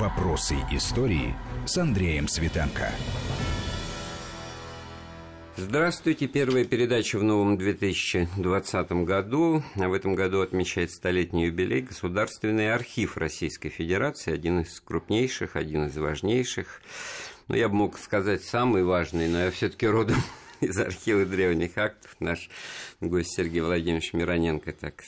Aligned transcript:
Вопросы 0.00 0.56
истории 0.70 1.34
с 1.66 1.76
Андреем 1.76 2.26
Светенко. 2.26 2.90
Здравствуйте. 5.58 6.26
Первая 6.26 6.64
передача 6.64 7.18
в 7.18 7.22
новом 7.22 7.58
2020 7.58 8.92
году. 9.04 9.62
А 9.76 9.88
в 9.90 9.92
этом 9.92 10.14
году 10.14 10.40
отмечает 10.40 10.90
столетний 10.90 11.48
юбилей 11.48 11.82
Государственный 11.82 12.72
архив 12.72 13.18
Российской 13.18 13.68
Федерации, 13.68 14.32
один 14.32 14.60
из 14.60 14.80
крупнейших, 14.80 15.54
один 15.54 15.88
из 15.88 15.98
важнейших. 15.98 16.80
Ну, 17.48 17.56
я 17.56 17.68
бы 17.68 17.74
мог 17.74 17.98
сказать, 17.98 18.42
самый 18.42 18.84
важный, 18.84 19.28
но 19.28 19.38
я 19.38 19.50
все-таки 19.50 19.86
родом 19.86 20.16
из 20.70 20.78
архива 20.78 21.24
древних 21.24 21.76
актов. 21.78 22.14
Наш 22.20 22.50
гость 23.00 23.34
Сергей 23.34 23.60
Владимирович 23.60 24.12
Мироненко 24.12 24.72
так 24.72 25.02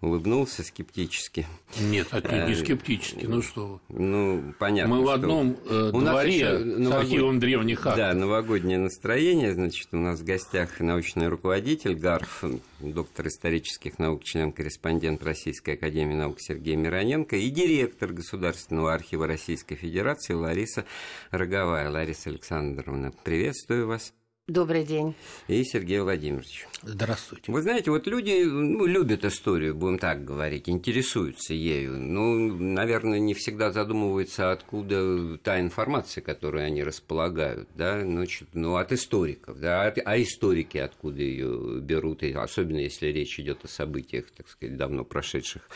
улыбнулся 0.00 0.62
скептически. 0.62 1.46
Нет, 1.80 2.08
отнюдь 2.10 2.48
не 2.48 2.52
э, 2.52 2.56
скептически, 2.56 3.26
ну 3.26 3.42
что 3.42 3.66
вы. 3.66 3.80
Ну, 3.88 4.54
понятно. 4.58 4.94
Мы 4.94 5.04
в 5.04 5.08
одном 5.08 5.56
э, 5.68 5.90
дворе 5.92 6.84
с 6.84 6.92
архивом 6.92 7.40
древних 7.40 7.80
актов. 7.80 7.96
Да, 7.96 8.14
новогоднее 8.14 8.78
настроение, 8.78 9.52
значит, 9.52 9.88
у 9.92 9.98
нас 9.98 10.20
в 10.20 10.24
гостях 10.24 10.80
научный 10.80 11.28
руководитель 11.28 11.94
ГАРФ, 11.94 12.44
доктор 12.80 13.28
исторических 13.28 13.98
наук, 13.98 14.22
член-корреспондент 14.24 15.22
Российской 15.24 15.74
Академии 15.74 16.14
Наук 16.14 16.40
Сергей 16.40 16.76
Мироненко 16.76 17.36
и 17.36 17.50
директор 17.50 18.12
Государственного 18.12 18.94
архива 18.94 19.26
Российской 19.26 19.74
Федерации 19.74 20.34
Лариса 20.34 20.84
Роговая. 21.30 21.90
Лариса 21.90 22.30
Александровна, 22.30 23.12
приветствую 23.24 23.88
вас. 23.88 24.12
Добрый 24.48 24.84
день. 24.84 25.16
И 25.48 25.64
Сергей 25.64 25.98
Владимирович. 25.98 26.68
Здравствуйте. 26.82 27.50
Вы 27.50 27.62
знаете, 27.62 27.90
вот 27.90 28.06
люди 28.06 28.44
ну, 28.44 28.86
любят 28.86 29.24
историю, 29.24 29.74
будем 29.74 29.98
так 29.98 30.24
говорить, 30.24 30.68
интересуются 30.68 31.52
ею. 31.52 31.98
Ну, 31.98 32.54
наверное, 32.56 33.18
не 33.18 33.34
всегда 33.34 33.72
задумываются, 33.72 34.52
откуда 34.52 35.36
та 35.38 35.60
информация, 35.60 36.22
которую 36.22 36.64
они 36.64 36.84
располагают, 36.84 37.68
да, 37.74 38.00
значит, 38.00 38.50
ну, 38.52 38.76
от 38.76 38.92
историков, 38.92 39.58
да, 39.58 39.92
а 40.04 40.22
историки 40.22 40.78
откуда 40.78 41.22
ее 41.22 41.80
берут, 41.80 42.22
особенно 42.22 42.78
если 42.78 43.08
речь 43.08 43.40
идет 43.40 43.64
о 43.64 43.68
событиях, 43.68 44.26
так 44.30 44.48
сказать, 44.48 44.76
давно 44.76 45.04
прошедших 45.04 45.68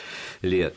лет. 0.42 0.76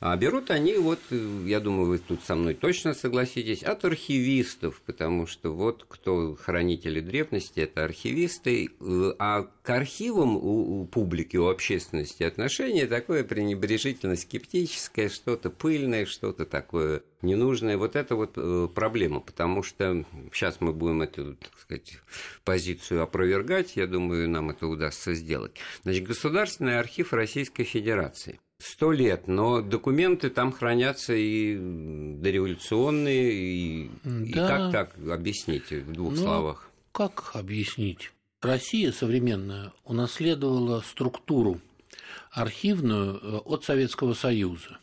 А 0.00 0.16
берут 0.16 0.52
они, 0.52 0.74
вот, 0.74 1.00
я 1.10 1.58
думаю, 1.58 1.88
вы 1.88 1.98
тут 1.98 2.22
со 2.22 2.36
мной 2.36 2.54
точно 2.54 2.94
согласитесь, 2.94 3.64
от 3.64 3.84
архивистов, 3.84 4.80
потому 4.86 5.26
что 5.26 5.50
вот 5.50 5.86
кто 5.88 6.36
хранители 6.36 7.00
древности, 7.00 7.60
это 7.60 7.84
архивисты, 7.84 8.70
а 9.18 9.48
к 9.62 9.70
архивам 9.70 10.36
у, 10.36 10.82
у 10.82 10.86
публики, 10.86 11.36
у 11.36 11.48
общественности 11.48 12.22
отношение 12.22 12.86
такое 12.86 13.24
пренебрежительно 13.24 14.14
скептическое, 14.14 15.08
что-то 15.08 15.50
пыльное, 15.50 16.06
что-то 16.06 16.46
такое 16.46 17.02
ненужное. 17.20 17.76
Вот 17.76 17.96
это 17.96 18.14
вот 18.14 18.34
э, 18.36 18.68
проблема, 18.72 19.18
потому 19.18 19.64
что 19.64 20.04
сейчас 20.32 20.60
мы 20.60 20.72
будем 20.72 21.02
эту, 21.02 21.34
так 21.34 21.58
сказать, 21.58 21.98
позицию 22.44 23.02
опровергать, 23.02 23.74
я 23.74 23.88
думаю, 23.88 24.30
нам 24.30 24.50
это 24.50 24.68
удастся 24.68 25.12
сделать. 25.14 25.56
Значит, 25.82 26.04
Государственный 26.04 26.78
архив 26.78 27.12
Российской 27.12 27.64
Федерации– 27.64 28.38
Сто 28.60 28.90
лет, 28.90 29.28
но 29.28 29.62
документы 29.62 30.30
там 30.30 30.52
хранятся 30.52 31.14
и 31.14 31.56
дореволюционные, 31.56 33.32
и, 33.32 33.90
да. 34.02 34.24
и 34.24 34.32
как 34.32 34.72
так 34.72 34.96
объяснить 35.08 35.70
в 35.70 35.92
двух 35.92 36.14
ну, 36.14 36.16
словах? 36.16 36.70
Как 36.90 37.30
объяснить? 37.34 38.10
Россия 38.40 38.90
современная 38.90 39.72
унаследовала 39.84 40.80
структуру 40.80 41.60
архивную 42.30 43.20
э, 43.20 43.36
от 43.44 43.64
Советского 43.64 44.14
Союза. 44.14 44.78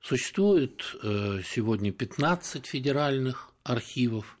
Существует 0.00 0.82
э, 1.02 1.40
сегодня 1.44 1.92
15 1.92 2.66
федеральных 2.66 3.50
архивов, 3.62 4.38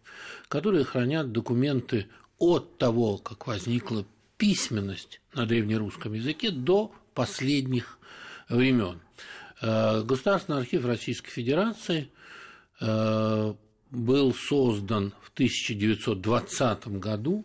которые 0.48 0.84
хранят 0.84 1.32
документы 1.32 2.08
от 2.38 2.78
того, 2.78 3.18
как 3.18 3.46
возникла 3.46 4.04
письменность 4.36 5.20
на 5.34 5.46
древнерусском 5.46 6.12
языке, 6.14 6.50
до 6.50 6.92
последних 7.14 7.98
времен. 8.52 9.00
Э, 9.60 10.02
Государственный 10.02 10.58
архив 10.58 10.84
Российской 10.84 11.30
Федерации 11.30 12.08
э, 12.80 13.54
был 13.90 14.34
создан 14.34 15.12
в 15.22 15.30
1920 15.32 16.88
году. 16.98 17.44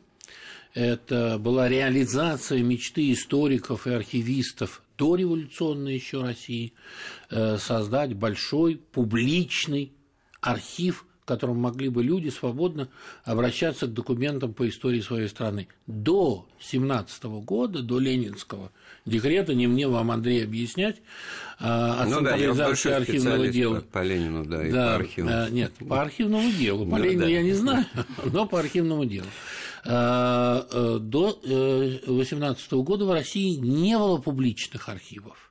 Это 0.74 1.38
была 1.40 1.68
реализация 1.68 2.62
мечты 2.62 3.12
историков 3.12 3.88
и 3.88 3.92
архивистов 3.92 4.84
до 4.98 5.16
революционной 5.16 5.96
еще 5.96 6.22
России 6.22 6.74
э, 7.30 7.58
создать 7.58 8.14
большой 8.14 8.76
публичный 8.78 9.92
архив 10.42 11.06
котором 11.28 11.58
могли 11.58 11.90
бы 11.90 12.04
люди 12.04 12.30
свободно 12.30 12.88
обращаться 13.26 13.86
к 13.86 13.94
документам 13.94 14.54
по 14.54 14.68
истории 14.68 15.02
своей 15.02 15.28
страны. 15.28 15.68
До 15.86 16.48
17 16.60 17.24
года, 17.44 17.82
до 17.82 18.00
Ленинского 18.00 18.72
декрета, 19.06 19.54
не 19.54 19.68
мне 19.68 19.88
вам, 19.88 20.10
Андрей, 20.10 20.44
объяснять, 20.44 21.02
а, 21.60 22.02
о 22.02 22.06
ну, 22.06 22.16
централизации 22.16 22.90
да, 22.90 22.98
архивного 22.98 23.48
дела. 23.50 23.84
По 23.92 24.04
Ленину, 24.04 24.46
да, 24.46 24.66
и 24.66 24.72
да, 24.72 24.88
по 24.88 24.96
архивному. 24.96 25.38
А, 25.38 25.50
нет, 25.50 25.74
по 25.88 26.02
архивному 26.02 26.52
делу. 26.52 26.86
По 26.86 26.98
ну, 26.98 27.04
Ленину 27.04 27.22
да. 27.22 27.28
я 27.28 27.44
не 27.44 27.54
знаю, 27.54 27.86
но 28.32 28.48
по 28.48 28.60
архивному 28.60 29.06
делу. 29.06 29.28
А, 29.86 30.66
э, 30.72 30.98
до 31.00 31.40
18 32.08 32.72
э, 32.72 32.76
года 32.78 33.06
в 33.06 33.12
России 33.12 33.56
не 33.56 33.98
было 33.98 34.18
публичных 34.18 34.88
архивов 34.90 35.47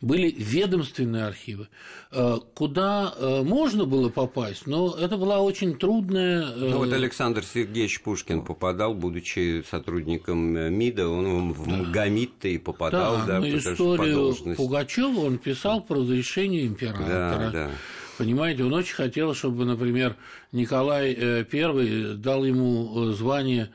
были 0.00 0.34
ведомственные 0.36 1.24
архивы, 1.24 1.68
э, 2.12 2.36
куда 2.54 3.14
э, 3.16 3.42
можно 3.42 3.84
было 3.84 4.08
попасть, 4.08 4.66
но 4.66 4.94
это 4.96 5.16
была 5.16 5.40
очень 5.40 5.76
трудная... 5.76 6.42
Э, 6.42 6.70
ну, 6.70 6.78
вот 6.78 6.92
Александр 6.92 7.44
Сергеевич 7.44 8.02
Пушкин 8.02 8.42
попадал, 8.42 8.94
будучи 8.94 9.64
сотрудником 9.68 10.38
МИДа, 10.38 11.08
он 11.08 11.52
в 11.52 11.66
да. 11.66 11.76
МГАМИД-то 11.76 12.48
и 12.48 12.58
попадал, 12.58 13.18
да, 13.18 13.26
да 13.26 13.40
ну, 13.40 13.48
историю 13.48 14.34
Пугачева 14.56 15.20
он 15.20 15.38
писал 15.38 15.80
по 15.80 15.96
разрешению 15.96 16.66
императора. 16.66 17.06
Да, 17.08 17.50
да. 17.50 17.70
Понимаете, 18.18 18.64
он 18.64 18.74
очень 18.74 18.94
хотел, 18.94 19.34
чтобы, 19.34 19.64
например, 19.64 20.14
Николай 20.52 21.16
I 21.50 22.14
дал 22.16 22.44
ему 22.44 23.12
звание 23.12 23.70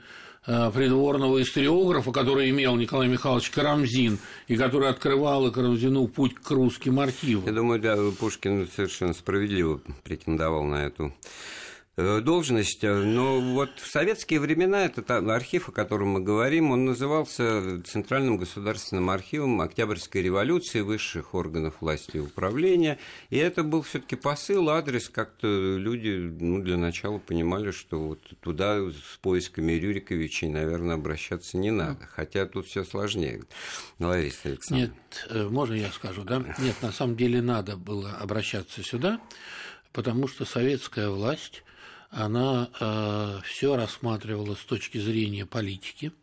придворного 0.45 1.41
историографа, 1.41 2.11
который 2.11 2.49
имел 2.49 2.75
Николай 2.75 3.07
Михайлович 3.07 3.49
Карамзин, 3.49 4.19
и 4.47 4.55
который 4.55 4.89
открывал 4.89 5.51
Карамзину 5.51 6.07
путь 6.07 6.35
к 6.35 6.51
русским 6.51 6.99
архивам. 6.99 7.45
Я 7.45 7.51
думаю, 7.51 7.79
да, 7.79 7.97
Пушкин 8.19 8.67
совершенно 8.75 9.13
справедливо 9.13 9.81
претендовал 10.03 10.63
на 10.63 10.85
эту 10.85 11.13
Э, 11.15 11.64
должность. 11.97 12.83
Э, 12.83 12.93
но 12.93 13.39
вот 13.39 13.79
в 13.79 13.87
советские 13.89 14.39
времена 14.39 14.85
этот 14.85 15.09
архив, 15.11 15.69
о 15.69 15.71
котором 15.71 16.09
мы 16.09 16.19
говорим, 16.19 16.71
он 16.71 16.85
назывался 16.85 17.81
Центральным 17.83 18.37
государственным 18.37 19.09
архивом 19.09 19.61
Октябрьской 19.61 20.21
революции, 20.21 20.81
высших 20.81 21.33
органов 21.33 21.75
власти 21.79 22.17
и 22.17 22.19
управления. 22.19 22.99
И 23.29 23.37
это 23.37 23.63
был 23.63 23.81
все 23.81 23.99
таки 23.99 24.15
посыл, 24.15 24.69
адрес. 24.69 25.09
Как-то 25.09 25.47
люди 25.77 26.09
ну, 26.39 26.61
для 26.61 26.77
начала 26.77 27.17
понимали, 27.17 27.71
что 27.71 27.99
вот 27.99 28.19
туда 28.41 28.79
с 28.89 29.17
поисками 29.21 29.73
Рюриковичей, 29.73 30.49
наверное, 30.49 30.95
обращаться 30.95 31.57
не 31.57 31.71
надо. 31.71 32.05
Хотя 32.07 32.45
тут 32.45 32.67
все 32.67 32.83
сложнее. 32.83 33.43
Лариса 33.99 34.49
Александровна. 34.49 34.93
Нет, 34.93 35.27
э, 35.29 35.47
можно 35.47 35.73
я 35.73 35.89
скажу, 35.91 36.23
да? 36.23 36.43
Нет, 36.59 36.75
на 36.81 36.91
самом 36.91 37.15
деле 37.15 37.41
надо 37.41 37.77
было 37.77 38.11
обращаться 38.11 38.83
сюда, 38.83 39.21
потому 39.93 40.27
что 40.27 40.43
советская 40.43 41.09
власть 41.09 41.63
она 42.15 42.69
э, 42.79 43.41
все 43.43 43.75
рассматривала 43.75 44.55
с 44.55 44.63
точки 44.63 44.97
зрения 44.97 45.45
политики. 45.45 46.13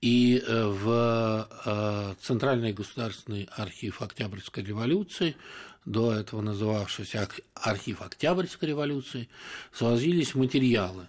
И 0.00 0.38
э, 0.38 0.64
в 0.64 1.46
э, 1.66 2.14
Центральный 2.22 2.72
государственный 2.72 3.46
архив 3.54 4.00
Октябрьской 4.00 4.64
революции, 4.64 5.36
до 5.84 6.14
этого 6.14 6.40
называвшийся 6.40 7.28
архив 7.54 8.00
Октябрьской 8.00 8.70
революции, 8.70 9.28
свозились 9.72 10.34
материалы 10.34 11.06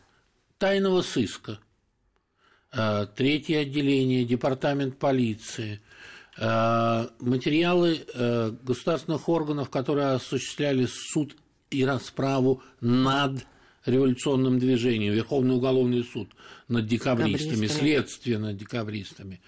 тайного 0.57 1.03
сыска, 1.03 1.59
э, 2.73 3.07
третье 3.15 3.59
отделение, 3.59 4.25
департамент 4.25 4.99
полиции, 4.99 5.79
э, 6.37 7.07
материалы 7.21 8.05
э, 8.13 8.51
государственных 8.61 9.29
органов, 9.29 9.69
которые 9.69 10.07
осуществляли 10.07 10.85
суд 10.85 11.37
и 11.69 11.85
расправу 11.85 12.61
над 12.81 13.45
революционным 13.85 14.59
движением, 14.59 15.13
Верховный 15.13 15.55
уголовный 15.55 16.03
суд 16.03 16.29
над 16.67 16.85
декабристами, 16.85 17.67
следствие 17.67 18.37
над 18.37 18.57
декабристами, 18.57 19.41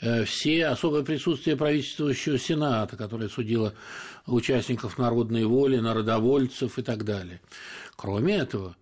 э, 0.00 0.24
все 0.24 0.66
особое 0.66 1.02
присутствие 1.02 1.56
правительствующего 1.56 2.38
Сената, 2.38 2.96
которое 2.96 3.28
судило 3.28 3.74
участников 4.26 4.98
народной 4.98 5.44
воли, 5.44 5.78
народовольцев 5.78 6.78
и 6.78 6.82
так 6.82 7.04
далее. 7.04 7.40
Кроме 7.96 8.36
этого, 8.36 8.76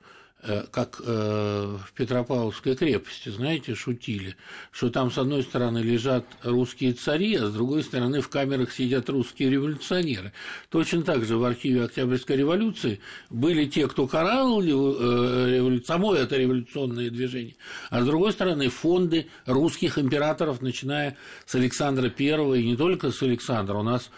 как 0.70 1.00
э, 1.02 1.76
в 1.86 1.92
Петропавловской 1.94 2.76
крепости, 2.76 3.30
знаете, 3.30 3.74
шутили, 3.74 4.36
что 4.72 4.90
там 4.90 5.10
с 5.10 5.16
одной 5.16 5.42
стороны 5.42 5.78
лежат 5.78 6.26
русские 6.42 6.92
цари, 6.92 7.36
а 7.36 7.46
с 7.46 7.52
другой 7.52 7.82
стороны 7.82 8.20
в 8.20 8.28
камерах 8.28 8.72
сидят 8.72 9.08
русские 9.08 9.50
революционеры. 9.50 10.32
Точно 10.68 11.02
так 11.02 11.24
же 11.24 11.38
в 11.38 11.44
архиве 11.44 11.84
Октябрьской 11.84 12.36
революции 12.36 13.00
были 13.30 13.64
те, 13.64 13.88
кто 13.88 14.06
карал 14.06 14.60
э, 14.62 15.80
само 15.86 16.14
это 16.14 16.36
революционное 16.36 17.08
движение, 17.08 17.56
а 17.88 18.02
с 18.02 18.04
другой 18.04 18.32
стороны 18.32 18.68
фонды 18.68 19.28
русских 19.46 19.98
императоров, 19.98 20.60
начиная 20.60 21.16
с 21.46 21.54
Александра 21.54 22.12
I 22.18 22.60
и 22.60 22.66
не 22.66 22.76
только 22.76 23.12
с 23.12 23.22
Александра, 23.22 23.76
у 23.78 23.82
нас 23.82 24.10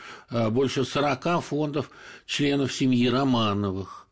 больше 0.51 0.85
40 0.85 1.43
фондов 1.45 1.91
членов 2.27 2.73
семьи 2.73 3.09
Романовых 3.09 4.06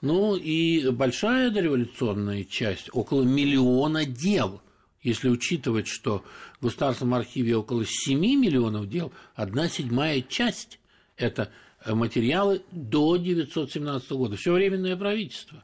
ну 0.00 0.36
и 0.36 0.90
большая 0.90 1.50
дореволюционная 1.50 2.44
часть, 2.44 2.88
около 2.92 3.22
миллиона 3.22 4.04
дел. 4.04 4.60
Если 5.02 5.28
учитывать, 5.28 5.86
что 5.86 6.24
в 6.60 6.64
Государственном 6.64 7.14
архиве 7.14 7.56
около 7.56 7.84
7 7.86 8.18
миллионов 8.18 8.88
дел, 8.88 9.12
одна 9.34 9.68
седьмая 9.68 10.22
часть– 10.22 10.80
это 11.16 11.50
материалы 11.86 12.62
до 12.72 13.12
1917 13.12 14.10
года. 14.12 14.36
Все 14.36 14.52
временное 14.52 14.96
правительство 14.96 15.62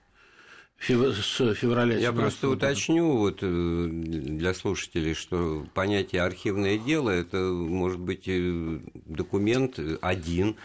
с 0.81 1.55
февраля 1.55 1.97
Я 1.99 2.13
просто 2.13 2.47
года. 2.49 2.67
уточню 2.67 3.17
вот 3.17 3.39
э, 3.41 3.87
для 3.89 4.53
слушателей, 4.55 5.15
что 5.15 5.65
понятие 5.73 6.23
архивное 6.23 6.79
дело 6.79 7.11
это 7.11 7.39
может 7.39 8.01
быть 8.01 8.25
э, 8.27 8.81
документ 9.07 9.79
один 10.03 10.57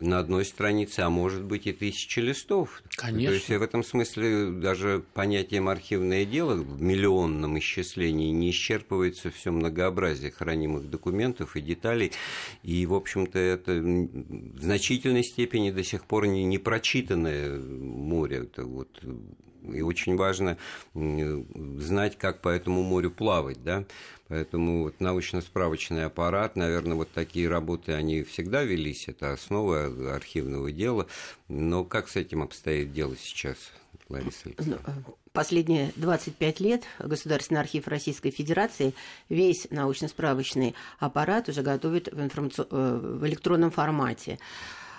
на 0.00 0.18
одной 0.18 0.44
странице, 0.44 1.00
а 1.00 1.10
может 1.10 1.44
быть 1.44 1.66
и 1.66 1.72
тысячи 1.72 2.20
листов. 2.20 2.82
Конечно. 2.96 3.28
То 3.28 3.34
есть 3.34 3.48
в 3.48 3.62
этом 3.62 3.84
смысле 3.84 4.50
даже 4.50 5.04
понятием 5.14 5.68
архивное 5.68 6.24
дело 6.24 6.54
в 6.54 6.80
миллионном 6.80 7.58
исчислении 7.58 8.30
не 8.30 8.50
исчерпывается 8.50 9.30
все 9.30 9.50
многообразие 9.50 10.30
хранимых 10.30 10.88
документов 10.88 11.56
и 11.56 11.60
деталей. 11.60 12.12
И, 12.62 12.86
в 12.86 12.94
общем-то, 12.94 13.38
это 13.38 13.72
в 13.72 14.60
значительной 14.60 15.24
степени 15.24 15.70
до 15.70 15.84
сих 15.84 16.04
пор 16.04 16.26
не, 16.26 16.44
не 16.44 16.58
прочитанное 16.58 17.58
море. 17.58 18.38
Это 18.44 18.64
вот 18.64 18.88
и 19.72 19.82
очень 19.82 20.16
важно 20.16 20.58
знать, 20.94 22.16
как 22.18 22.40
по 22.40 22.48
этому 22.48 22.82
морю 22.82 23.10
плавать, 23.10 23.62
да. 23.62 23.84
Поэтому 24.28 24.82
вот 24.84 25.00
научно-справочный 25.00 26.04
аппарат, 26.04 26.56
наверное, 26.56 26.96
вот 26.96 27.10
такие 27.12 27.48
работы, 27.48 27.92
они 27.92 28.22
всегда 28.24 28.64
велись, 28.64 29.08
это 29.08 29.32
основа 29.32 30.14
архивного 30.14 30.72
дела. 30.72 31.06
Но 31.48 31.84
как 31.84 32.08
с 32.08 32.16
этим 32.16 32.42
обстоит 32.42 32.92
дело 32.92 33.16
сейчас, 33.16 33.56
Лариса 34.08 34.46
Александровна? 34.46 35.04
Ну, 35.06 35.18
последние 35.32 35.92
25 35.96 36.60
лет 36.60 36.82
Государственный 36.98 37.60
архив 37.60 37.86
Российской 37.86 38.30
Федерации 38.30 38.94
весь 39.28 39.68
научно-справочный 39.70 40.74
аппарат 40.98 41.48
уже 41.48 41.62
готовит 41.62 42.12
в, 42.12 42.20
информаци... 42.20 42.66
Э, 42.68 43.18
в 43.18 43.26
электронном 43.26 43.70
формате. 43.70 44.38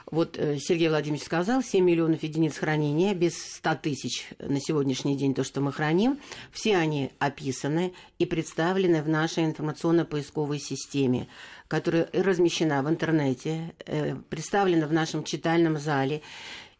Вот 0.09 0.37
э, 0.37 0.57
Сергей 0.57 0.87
Владимирович 0.87 1.25
сказал, 1.25 1.61
7 1.61 1.83
миллионов 1.83 2.23
единиц 2.23 2.55
хранения, 2.57 3.13
без 3.13 3.37
100 3.55 3.75
тысяч 3.75 4.25
на 4.39 4.61
сегодняшний 4.61 5.17
день 5.17 5.33
то, 5.33 5.43
что 5.43 5.59
мы 5.59 5.73
храним. 5.73 6.17
Все 6.51 6.77
они 6.77 7.11
описаны 7.19 7.93
и 8.17 8.25
представлены 8.25 9.03
в 9.03 9.09
нашей 9.09 9.43
информационно-поисковой 9.43 10.59
системе, 10.59 11.27
которая 11.67 12.09
размещена 12.13 12.81
в 12.83 12.89
интернете, 12.89 13.73
э, 13.85 14.15
представлена 14.29 14.87
в 14.87 14.93
нашем 14.93 15.25
читальном 15.25 15.77
зале. 15.77 16.21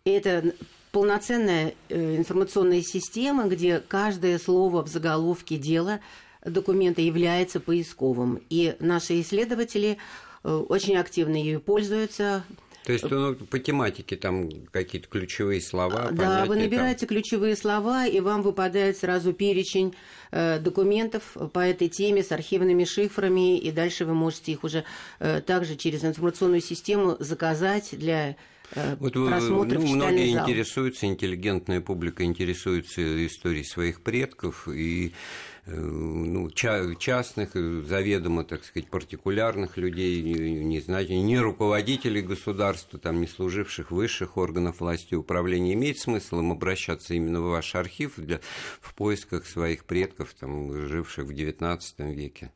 И 0.06 0.12
это 0.12 0.54
полноценная 0.94 1.74
э, 1.90 2.16
информационная 2.16 2.82
система, 2.82 3.48
где 3.48 3.80
каждое 3.80 4.40
слово 4.40 4.84
в 4.84 4.88
заголовке 4.88 5.58
дела 5.58 6.00
документа 6.46 7.02
является 7.02 7.60
поисковым. 7.60 8.40
И 8.50 8.78
наши 8.80 9.20
исследователи 9.20 9.98
очень 10.44 10.96
активно 10.96 11.36
ею 11.36 11.60
пользуются, 11.60 12.46
то 12.88 12.94
есть 12.94 13.12
ну, 13.12 13.36
по 13.36 13.60
тематике 13.60 14.16
там 14.16 14.50
какие-то 14.72 15.10
ключевые 15.10 15.60
слова. 15.60 16.07
Да, 16.13 16.45
вы 16.45 16.56
набираете 16.56 17.06
там... 17.06 17.10
ключевые 17.10 17.57
слова, 17.57 18.06
и 18.06 18.22
вам 18.22 18.44
выпадает 18.44 18.95
сразу 18.95 19.34
перечень 19.34 19.94
э, 20.31 20.57
документов 20.60 21.36
по 21.51 21.60
этой 21.60 21.89
теме 21.89 22.24
с 22.24 22.31
архивными 22.31 22.86
шифрами, 22.86 23.57
и 23.60 23.72
дальше 23.74 24.06
вы 24.06 24.13
можете 24.13 24.54
их 24.54 24.63
уже 24.63 24.86
э, 25.19 25.42
также 25.42 25.75
через 25.75 26.06
информационную 26.06 26.62
систему 26.62 27.18
заказать 27.19 27.89
для 27.92 28.38
э, 28.72 28.95
вот, 29.01 29.12
просмотра 29.12 29.80
ну, 29.80 29.88
Многие 29.88 30.31
зал. 30.31 30.48
интересуются, 30.48 31.07
интеллигентная 31.07 31.81
публика 31.81 32.24
интересуется 32.24 33.01
историей 33.25 33.66
своих 33.66 34.00
предков, 34.00 34.66
и 34.69 35.12
Э, 35.12 35.56
ну, 35.68 36.50
частных, 36.50 37.56
э, 37.56 37.81
заведомо, 37.81 38.44
так 38.44 38.64
сказать, 38.64 38.90
партикулярных 38.90 39.78
людей, 39.78 40.22
не, 40.22 40.80
знаете, 40.80 41.19
не 41.19 41.38
руководителей 41.40 42.22
государства, 42.22 42.98
там, 43.00 43.19
не 43.19 43.28
служивших 43.28 43.92
высших 43.92 44.38
органов 44.38 44.80
власти 44.80 45.14
и 45.14 45.18
управления, 45.18 45.74
имеет 45.74 46.00
смысл 46.00 46.40
им 46.40 46.52
обращаться 46.52 47.14
именно 47.14 47.42
в 47.42 47.50
ваш 47.50 47.75
архив 47.75 48.14
для, 48.18 48.40
в 48.80 48.94
поисках 48.94 49.46
своих 49.46 49.86
предков, 49.86 50.34
там, 50.34 50.88
живших 50.88 51.25
в 51.25 51.31
XIX 51.31 51.80
веке? 52.14 52.52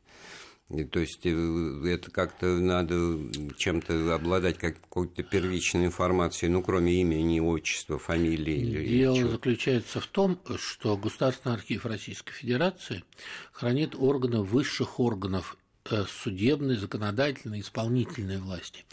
То 0.90 1.00
есть 1.00 1.20
э, 1.24 1.82
это 1.86 2.10
как-то 2.10 2.46
надо 2.46 3.18
чем-то 3.58 4.14
обладать 4.14 4.56
какой-то 4.56 5.22
первичной 5.22 5.86
информацией, 5.86 6.50
ну, 6.50 6.62
кроме 6.62 7.00
имени, 7.00 7.40
отчества, 7.40 7.98
фамилии. 7.98 8.56
Или 8.56 8.98
Дело 8.98 9.16
чего. 9.16 9.30
заключается 9.32 10.00
в 10.00 10.06
том, 10.06 10.40
что 10.56 10.96
Государственный 10.96 11.56
архив 11.56 11.84
Российской 11.84 12.32
Федерации 12.32 13.04
хранит 13.52 13.94
органы 13.98 14.42
высших 14.42 14.98
органов 14.98 15.58
э, 15.90 16.04
судебной, 16.08 16.76
законодательной, 16.76 17.60
исполнительной 17.60 18.38
власти. 18.38 18.86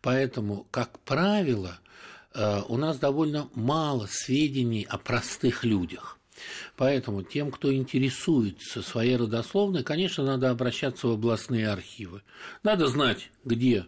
Поэтому, 0.00 0.66
как 0.70 0.98
правило, 1.00 1.78
э, 2.32 2.62
у 2.66 2.78
нас 2.78 2.98
довольно 2.98 3.50
мало 3.54 4.06
сведений 4.10 4.86
о 4.88 4.96
простых 4.96 5.64
людях. 5.64 6.15
Поэтому 6.76 7.22
тем, 7.22 7.50
кто 7.50 7.74
интересуется 7.74 8.82
своей 8.82 9.16
родословной, 9.16 9.82
конечно, 9.82 10.24
надо 10.24 10.50
обращаться 10.50 11.08
в 11.08 11.12
областные 11.12 11.68
архивы. 11.68 12.22
Надо 12.62 12.86
знать, 12.86 13.30
где 13.44 13.86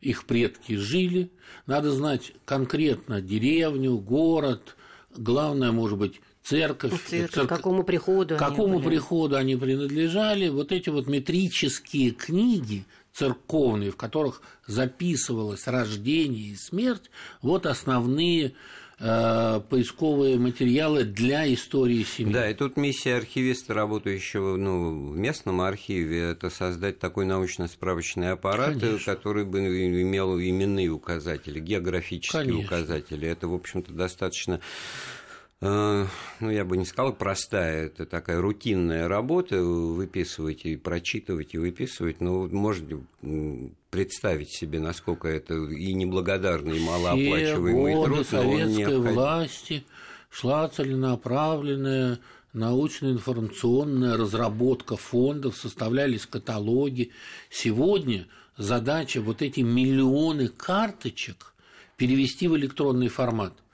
их 0.00 0.24
предки 0.26 0.74
жили, 0.76 1.30
надо 1.66 1.90
знать 1.90 2.32
конкретно 2.44 3.20
деревню, 3.20 3.96
город, 3.98 4.76
главное, 5.16 5.72
может 5.72 5.98
быть, 5.98 6.20
церковь, 6.42 6.92
ну, 6.92 6.98
церковь 6.98 7.34
церковь. 7.34 7.48
какому 7.48 7.82
приходу 7.82 8.36
какому 8.36 8.78
они 8.78 8.86
приходу 8.86 9.36
они 9.36 9.56
принадлежали, 9.56 10.48
вот 10.48 10.70
эти 10.70 10.88
вот 10.88 11.06
метрические 11.06 12.12
книги 12.12 12.86
церковные, 13.12 13.90
в 13.90 13.96
которых 13.96 14.42
записывалось 14.66 15.66
рождение 15.66 16.52
и 16.52 16.56
смерть, 16.56 17.10
вот 17.42 17.66
основные 17.66 18.54
поисковые 18.98 20.38
материалы 20.38 21.04
для 21.04 21.52
истории 21.52 22.02
семьи. 22.02 22.32
Да, 22.32 22.50
и 22.50 22.54
тут 22.54 22.76
миссия 22.76 23.14
архивиста, 23.16 23.72
работающего 23.72 24.56
ну, 24.56 25.10
в 25.10 25.16
местном 25.16 25.60
архиве, 25.60 26.30
это 26.30 26.50
создать 26.50 26.98
такой 26.98 27.24
научно-справочный 27.24 28.32
аппарат, 28.32 28.80
Конечно. 28.80 29.14
который 29.14 29.44
бы 29.44 29.60
имел 29.60 30.38
именные 30.38 30.88
указатели, 30.88 31.60
географические 31.60 32.42
Конечно. 32.42 32.64
указатели. 32.64 33.28
Это, 33.28 33.46
в 33.46 33.54
общем-то, 33.54 33.92
достаточно 33.92 34.58
Э, 34.58 35.27
ну, 35.60 36.50
я 36.50 36.64
бы 36.64 36.76
не 36.76 36.84
сказал 36.84 37.12
простая, 37.14 37.86
это 37.86 38.06
такая 38.06 38.40
рутинная 38.40 39.08
работа, 39.08 39.60
выписывать 39.60 40.64
и 40.64 40.76
прочитывать 40.76 41.54
и 41.54 41.58
выписывать, 41.58 42.20
но 42.20 42.46
можно 42.46 43.02
представить 43.90 44.50
себе, 44.50 44.78
насколько 44.78 45.26
это 45.26 45.54
и 45.54 45.94
неблагодарный, 45.94 46.76
и 46.76 46.84
малооплачиваемый 46.84 47.94
Все 47.94 48.04
труд, 48.04 48.26
советской 48.28 48.98
власти 48.98 49.84
шла 50.30 50.68
целенаправленная 50.68 52.20
научно-информационная 52.52 54.16
разработка 54.16 54.96
фондов, 54.96 55.56
составлялись 55.56 56.24
каталоги. 56.26 57.10
Сегодня 57.50 58.28
задача 58.56 59.20
вот 59.20 59.42
эти 59.42 59.60
миллионы 59.60 60.46
карточек 60.46 61.52
перевести 61.96 62.46
в 62.46 62.56
электронный 62.56 63.08
формат– 63.08 63.54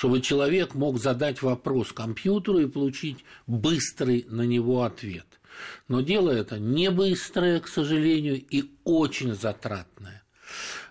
чтобы 0.00 0.22
человек 0.22 0.72
мог 0.72 0.98
задать 0.98 1.42
вопрос 1.42 1.92
компьютеру 1.92 2.60
и 2.60 2.66
получить 2.66 3.22
быстрый 3.46 4.24
на 4.30 4.46
него 4.46 4.84
ответ. 4.84 5.26
Но 5.88 6.00
дело 6.00 6.30
это 6.30 6.58
не 6.58 6.90
быстрое, 6.90 7.60
к 7.60 7.68
сожалению, 7.68 8.42
и 8.42 8.70
очень 8.84 9.34
затратное. 9.34 10.22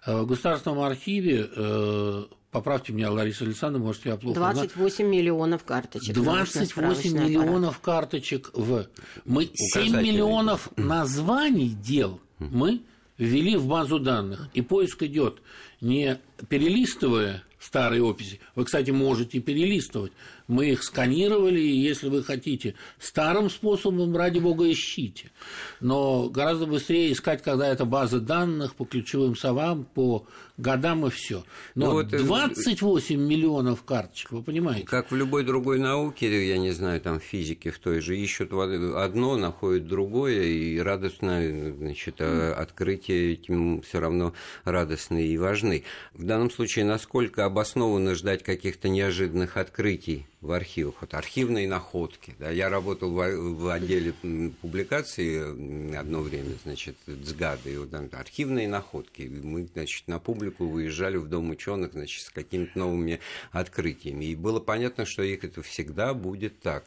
Э, 0.05 0.21
в 0.21 0.27
Государственном 0.27 0.81
архиве 0.81 1.49
э, 1.55 2.23
Поправьте 2.51 2.93
меня, 2.93 3.11
Лариса 3.11 3.45
Александровна, 3.45 3.87
может, 3.87 4.05
я 4.05 4.15
плохо 4.15 4.39
28 4.39 4.95
знаю. 4.95 5.11
миллионов 5.11 5.63
карточек. 5.63 6.13
28 6.13 7.13
миллионов 7.17 7.77
аппарат. 7.77 8.01
карточек 8.01 8.51
в... 8.53 8.85
Мы 9.25 9.49
7 9.55 10.03
миллионов 10.03 10.69
названий 10.75 11.69
дел 11.69 12.21
мы 12.37 12.83
ввели 13.17 13.55
в 13.55 13.65
базу 13.65 13.97
данных. 13.97 14.49
И 14.53 14.61
поиск 14.61 15.01
идет 15.01 15.41
не 15.81 16.19
перелистывая 16.47 17.43
старые 17.59 18.01
описи. 18.01 18.39
Вы, 18.55 18.65
кстати, 18.65 18.91
можете 18.91 19.39
перелистывать. 19.39 20.11
Мы 20.47 20.71
их 20.71 20.83
сканировали, 20.83 21.59
и 21.59 21.77
если 21.77 22.09
вы 22.09 22.23
хотите 22.23 22.73
старым 22.97 23.49
способом, 23.49 24.15
ради 24.15 24.39
бога, 24.39 24.69
ищите. 24.71 25.31
Но 25.79 26.29
гораздо 26.29 26.65
быстрее 26.65 27.11
искать, 27.11 27.43
когда 27.43 27.67
это 27.67 27.85
базы 27.85 28.19
данных 28.19 28.75
по 28.75 28.85
ключевым 28.85 29.35
словам, 29.35 29.85
по 29.93 30.25
годам 30.59 31.05
и 31.05 31.09
все. 31.09 31.43
Но 31.75 31.87
ну, 31.87 31.91
вот 31.93 32.07
28 32.07 33.15
э, 33.15 33.17
миллионов 33.17 33.83
карточек, 33.83 34.31
вы 34.31 34.43
понимаете? 34.43 34.85
Как 34.85 35.11
в 35.11 35.15
любой 35.15 35.43
другой 35.43 35.79
науке, 35.79 36.47
я 36.47 36.57
не 36.57 36.71
знаю, 36.71 36.99
там 37.01 37.19
физики 37.19 37.69
в 37.69 37.79
той 37.79 38.01
же, 38.01 38.17
ищут 38.17 38.51
одно, 38.51 39.37
находят 39.37 39.87
другое, 39.87 40.43
и 40.43 40.79
радостно, 40.79 41.41
значит, 41.77 42.15
а 42.19 42.53
открытие 42.53 43.33
этим 43.33 43.81
все 43.81 43.99
равно 43.99 44.33
радостные 44.63 45.27
и 45.27 45.37
важны. 45.37 45.83
В 46.13 46.23
данном 46.25 46.51
случае, 46.51 46.85
насколько 46.85 47.45
обоснованно 47.49 48.15
ждать 48.15 48.43
каких-то 48.43 48.89
неожиданных 48.89 49.57
открытий 49.57 50.25
в 50.41 50.53
архивах, 50.53 50.95
вот 51.01 51.13
архивные 51.13 51.67
находки. 51.67 52.33
Да. 52.39 52.49
Я 52.49 52.69
работал 52.69 53.11
в, 53.11 53.17
в 53.17 53.67
отделе 53.69 54.13
публикации 54.61 55.97
одно 55.97 56.21
время, 56.21 56.55
значит, 56.63 56.95
ЦГАДа, 57.05 57.69
и 57.69 57.77
вот, 57.77 57.91
там, 57.91 58.09
архивные 58.13 58.69
находки. 58.69 59.23
Мы, 59.23 59.67
значит, 59.73 60.07
на 60.07 60.19
публику 60.19 60.67
выезжали 60.67 61.17
в 61.17 61.27
Дом 61.27 61.49
ученых, 61.49 61.91
значит, 61.91 62.25
с 62.25 62.29
какими-то 62.29 62.79
новыми 62.79 63.19
открытиями. 63.51 64.25
И 64.25 64.35
было 64.35 64.61
понятно, 64.61 65.05
что 65.05 65.23
их 65.23 65.43
это 65.43 65.61
всегда 65.61 66.13
будет 66.13 66.61
так, 66.61 66.85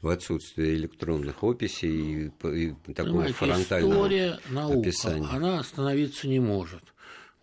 в 0.00 0.08
отсутствии 0.08 0.74
электронных 0.74 1.42
описей 1.42 1.90
и, 1.90 2.66
и 2.68 2.92
такого 2.92 3.24
Понимаете, 3.24 3.34
фронтального 3.34 3.92
история, 3.92 4.38
наука, 4.48 4.78
описания. 4.78 5.28
она 5.32 5.58
остановиться 5.58 6.28
не 6.28 6.38
может. 6.38 6.91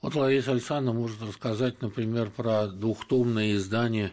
Вот 0.01 0.15
Лариса 0.15 0.51
Александровна 0.51 0.99
может 0.99 1.21
рассказать, 1.21 1.81
например, 1.81 2.29
про 2.29 2.67
двухтомное 2.67 3.55
издание 3.55 4.11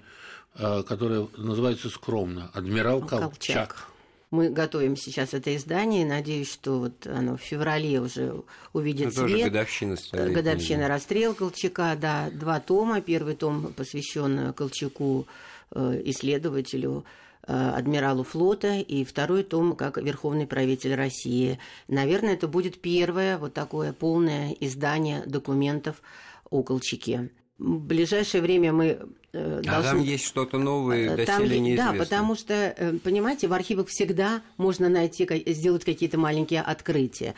Э, 0.58 0.82
которая 0.82 1.28
называется 1.36 1.90
скромно 1.90 2.50
«Адмирал 2.54 3.00
Колчак». 3.00 3.30
Колчак. 3.30 3.88
Мы 4.30 4.48
готовим 4.48 4.96
сейчас 4.96 5.34
это 5.34 5.54
издание, 5.54 6.02
и 6.02 6.06
надеюсь, 6.06 6.50
что 6.50 6.78
вот 6.78 7.06
оно 7.06 7.36
в 7.36 7.42
феврале 7.42 8.00
уже 8.00 8.42
увидит 8.72 9.08
это 9.08 9.28
свет. 9.28 9.44
годовщина 9.44 9.96
столетия. 9.96 10.34
Годовщина 10.34 10.88
расстрела 10.88 11.34
Колчака, 11.34 11.94
да. 11.94 12.30
Два 12.32 12.58
тома. 12.60 13.02
Первый 13.02 13.34
том 13.34 13.74
посвящен 13.74 14.54
Колчаку, 14.54 15.26
э, 15.72 16.02
исследователю, 16.06 17.04
адмиралу 17.46 18.24
флота, 18.24 18.74
и 18.76 19.04
второй 19.04 19.42
том 19.42 19.76
как 19.76 19.98
верховный 19.98 20.46
правитель 20.46 20.94
России. 20.94 21.58
Наверное, 21.88 22.34
это 22.34 22.48
будет 22.48 22.80
первое 22.80 23.38
вот 23.38 23.54
такое 23.54 23.92
полное 23.92 24.56
издание 24.60 25.22
документов 25.26 26.02
о 26.50 26.62
Колчаке. 26.62 27.30
В 27.58 27.78
ближайшее 27.78 28.42
время 28.42 28.72
мы 28.72 28.98
э, 29.32 29.60
должны... 29.64 29.70
А 29.70 29.82
там 29.82 30.02
есть 30.02 30.26
что-то 30.26 30.58
новое, 30.58 31.14
э, 31.16 31.24
там 31.24 31.42
доселе 31.42 31.60
неизвестно. 31.60 31.92
Да, 31.92 31.98
потому 31.98 32.34
что, 32.34 32.54
э, 32.54 32.98
понимаете, 33.02 33.48
в 33.48 33.52
архивах 33.54 33.88
всегда 33.88 34.42
можно 34.58 34.88
найти, 34.88 35.26
сделать 35.46 35.84
какие-то 35.84 36.18
маленькие 36.18 36.60
открытия. 36.60 37.34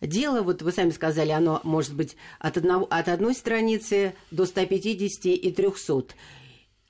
Дело, 0.00 0.42
вот 0.42 0.62
вы 0.62 0.70
сами 0.70 0.90
сказали, 0.90 1.30
оно 1.30 1.60
может 1.64 1.94
быть 1.94 2.16
от, 2.38 2.56
одного, 2.56 2.86
от 2.88 3.08
одной 3.08 3.34
страницы 3.34 4.14
до 4.30 4.46
150 4.46 5.26
и 5.26 5.50
300. 5.50 6.14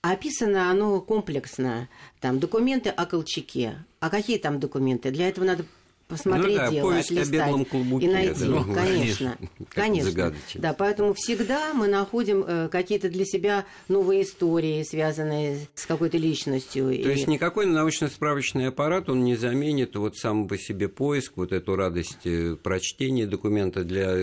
Описано 0.03 0.71
оно 0.71 1.01
комплексно. 1.01 1.89
Там 2.21 2.39
документы 2.39 2.91
о 2.91 3.05
Колчаке. 3.05 3.85
А 4.01 4.11
какие 4.11 4.39
там 4.39 4.61
документы? 4.61 5.11
Для 5.11 5.29
этого 5.29 5.45
надо 5.45 5.65
посмотреть 6.09 6.57
ну, 6.57 6.63
да, 6.63 6.71
дело, 6.71 6.97
отлистать 6.97 7.29
о 7.29 7.31
белом 7.31 7.65
клубуке, 7.65 8.07
и 8.07 8.09
найти. 8.09 8.41
Да, 8.41 8.47
ну, 8.47 8.75
конечно, 8.75 9.39
конечно. 9.69 10.35
Да, 10.55 10.73
поэтому 10.73 11.15
всегда 11.15 11.75
мы 11.75 11.87
находим 11.87 12.45
э, 12.47 12.69
какие-то 12.69 13.11
для 13.11 13.27
себя 13.27 13.67
новые 13.89 14.23
истории, 14.23 14.83
связанные 14.85 15.69
с 15.75 15.85
какой-то 15.85 16.17
личностью. 16.17 16.87
То 16.87 16.93
и... 16.93 17.11
есть 17.11 17.29
никакой 17.29 17.67
научно-справочный 17.67 18.69
аппарат, 18.69 19.11
он 19.11 19.23
не 19.23 19.37
заменит 19.37 19.95
вот 19.97 20.17
сам 20.17 20.49
по 20.49 20.57
себе 20.57 20.89
поиск, 20.89 21.33
вот 21.37 21.53
эту 21.53 21.77
радость 21.77 22.25
э, 22.25 22.57
прочтения 22.57 23.27
документа 23.27 23.85
для 23.85 24.15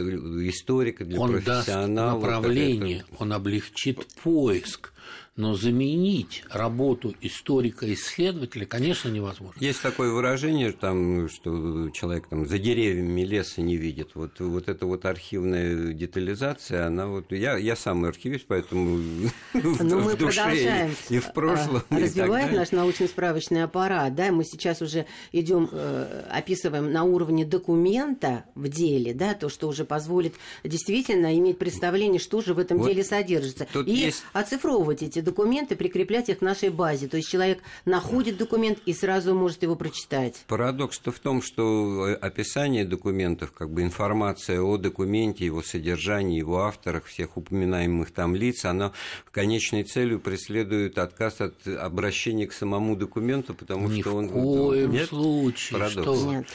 историка, 0.50 1.05
для 1.05 1.20
он 1.20 1.34
профессионала. 1.34 2.15
Он 2.15 2.22
даст 2.22 2.24
направление, 2.24 3.05
он 3.20 3.32
облегчит 3.32 4.08
поиск 4.24 4.91
но 5.38 5.54
заменить 5.54 6.44
работу 6.50 7.13
историка-исследователя, 7.20 8.65
конечно, 8.65 9.10
невозможно. 9.10 9.60
Есть 9.60 9.82
такое 9.82 10.12
выражение, 10.12 10.72
там, 10.72 11.27
что 11.27 11.89
человек 11.89 12.27
там, 12.27 12.48
за 12.48 12.58
деревьями 12.58 13.22
леса 13.22 13.62
не 13.62 13.75
видит. 13.75 14.12
Вот, 14.15 14.39
вот 14.39 14.70
эта 14.70 14.86
вот 14.86 15.06
архивная 15.06 15.92
детализация, 15.94 16.88
она 16.88 17.08
вот... 17.08 17.34
Я, 17.34 17.58
я 17.58 17.75
сам 17.75 18.06
архивист, 18.06 18.46
поэтому 18.48 18.98
Но 19.54 20.00
мы 20.00 20.15
продолжаем 20.15 20.96
и 21.10 21.20
в 21.20 21.34
прошлом. 21.34 21.84
Развивать 21.89 22.54
наш 22.54 22.72
научно-справочный 22.72 23.63
аппарат. 23.63 24.15
Да, 24.15 24.32
мы 24.32 24.46
сейчас 24.46 24.82
уже 24.82 25.06
идем, 25.34 25.68
э, 25.72 26.27
описываем 26.32 26.94
на 26.94 27.04
уровне 27.04 27.46
документа 27.46 28.46
в 28.56 28.70
деле, 28.70 29.13
да, 29.13 29.34
то, 29.34 29.50
что 29.50 29.68
уже 29.68 29.84
позволит 29.84 30.36
действительно 30.63 31.38
иметь 31.38 31.58
представление, 31.58 32.20
что 32.20 32.42
же 32.42 32.54
в 32.54 32.60
этом 32.60 32.82
деле 32.82 33.04
содержится. 33.04 33.68
И 33.86 34.13
оцифровывать 34.32 35.04
эти 35.04 35.25
документы, 35.25 35.75
прикреплять 35.75 36.29
их 36.29 36.39
к 36.39 36.41
нашей 36.41 36.70
базе. 36.70 37.10
То 37.10 37.17
есть 37.17 37.29
человек 37.29 37.60
находит 37.84 38.38
документ 38.38 38.79
и 38.86 38.94
сразу 38.94 39.36
может 39.36 39.63
его 39.63 39.75
прочитать. 39.75 40.46
Парадокс-то 40.48 41.12
в 41.12 41.20
том, 41.20 41.41
что 41.41 42.08
э, 42.08 42.13
описание 42.13 42.86
документов, 42.86 43.51
как 43.51 43.70
бы 43.70 43.82
информация 43.82 44.62
о 44.62 44.77
документе, 44.77 45.46
его 45.46 45.62
содержании, 45.62 46.39
его 46.39 46.62
авторах, 46.62 47.05
всех 47.05 47.36
упоминаемых 47.36 48.12
там 48.12 48.36
лиц, 48.36 48.63
она 48.63 48.94
конечной 49.32 49.84
целью 49.84 50.22
преследует 50.22 50.98
отказ 50.98 51.41
от 51.41 51.67
обращения 51.67 52.48
к 52.48 52.53
самому 52.53 52.96
документу, 52.96 53.53
потому 53.53 53.89
Ни 53.89 54.00
что 54.00 54.15
он... 54.15 54.27
в 54.27 54.32
коем 54.32 54.91
Нет? 54.91 55.10
случае. 55.10 55.79
Парадокс. 55.79 56.20
Что? 56.20 56.32
Нет. 56.32 56.48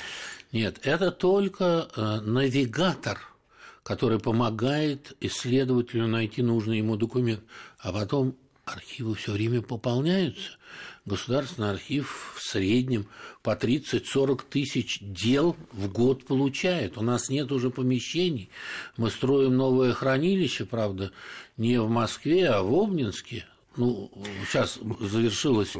Нет, 0.52 0.80
это 0.82 1.10
только 1.12 1.88
э, 1.94 2.20
навигатор 2.22 3.20
который 3.82 4.20
помогает 4.20 5.16
исследователю 5.20 6.06
найти 6.06 6.42
нужный 6.42 6.78
ему 6.78 6.96
документ. 6.96 7.40
А 7.78 7.92
потом 7.92 8.36
архивы 8.64 9.14
все 9.14 9.32
время 9.32 9.62
пополняются. 9.62 10.52
Государственный 11.04 11.70
архив 11.70 12.34
в 12.36 12.42
среднем 12.42 13.06
по 13.42 13.50
30-40 13.50 14.42
тысяч 14.48 14.98
дел 15.00 15.56
в 15.72 15.90
год 15.90 16.24
получает. 16.24 16.98
У 16.98 17.02
нас 17.02 17.28
нет 17.28 17.50
уже 17.52 17.70
помещений. 17.70 18.50
Мы 18.96 19.10
строим 19.10 19.56
новое 19.56 19.92
хранилище, 19.92 20.66
правда, 20.66 21.10
не 21.56 21.80
в 21.80 21.88
Москве, 21.88 22.48
а 22.48 22.62
в 22.62 22.72
Обнинске. 22.74 23.46
Ну, 23.76 24.10
сейчас 24.46 24.78
завершилось 25.00 25.74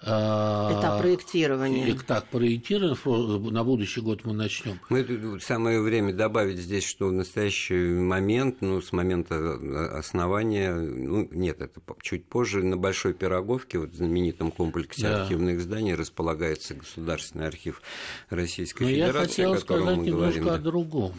Этап 0.00 1.00
проектирования. 1.00 1.98
Так, 2.06 2.26
проектирование, 2.26 3.50
на 3.50 3.64
будущий 3.64 4.00
год 4.00 4.24
мы 4.24 4.32
начнем. 4.32 4.78
Мы 4.90 5.40
самое 5.40 5.80
время 5.80 6.12
добавить 6.12 6.58
здесь, 6.58 6.84
что 6.86 7.08
в 7.08 7.12
настоящий 7.12 7.74
момент, 7.74 8.58
ну, 8.60 8.80
с 8.80 8.92
момента 8.92 9.34
э, 9.34 9.98
основания, 9.98 10.72
ну, 10.72 11.28
нет, 11.32 11.60
это 11.60 11.80
чуть 12.00 12.26
позже, 12.26 12.62
на 12.62 12.76
Большой 12.76 13.12
Пироговке, 13.12 13.78
вот 13.80 13.90
в 13.90 13.96
знаменитом 13.96 14.52
комплексе 14.52 15.02
да. 15.02 15.22
архивных 15.22 15.60
зданий, 15.60 15.94
располагается 15.94 16.74
Государственный 16.74 17.48
архив 17.48 17.82
Российской 18.30 18.84
Но 18.84 18.88
Федерации, 18.90 19.42
я 19.42 19.48
хотел 19.48 19.58
сказать 19.58 19.96
мы 19.96 20.06
немножко 20.06 20.40
говорим. 20.40 20.54
о 20.54 20.58
другом. 20.58 21.12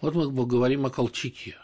Вот 0.00 0.14
мы 0.14 0.46
говорим 0.46 0.86
о 0.86 0.90
Колчаке. 0.90 1.56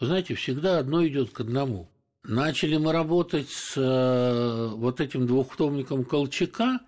Вы 0.00 0.06
знаете, 0.06 0.34
всегда 0.34 0.78
одно 0.78 1.06
идет 1.06 1.30
к 1.30 1.40
одному. 1.40 1.90
Начали 2.28 2.76
мы 2.76 2.90
работать 2.92 3.48
с 3.50 3.74
э, 3.76 4.68
вот 4.74 5.00
этим 5.00 5.28
двухтомником 5.28 6.04
Колчака, 6.04 6.80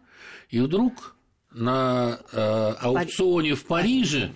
и 0.51 0.59
вдруг 0.59 1.15
на 1.53 2.19
э, 2.33 2.75
аукционе 2.81 3.55
в 3.55 3.65
Париже 3.65 4.33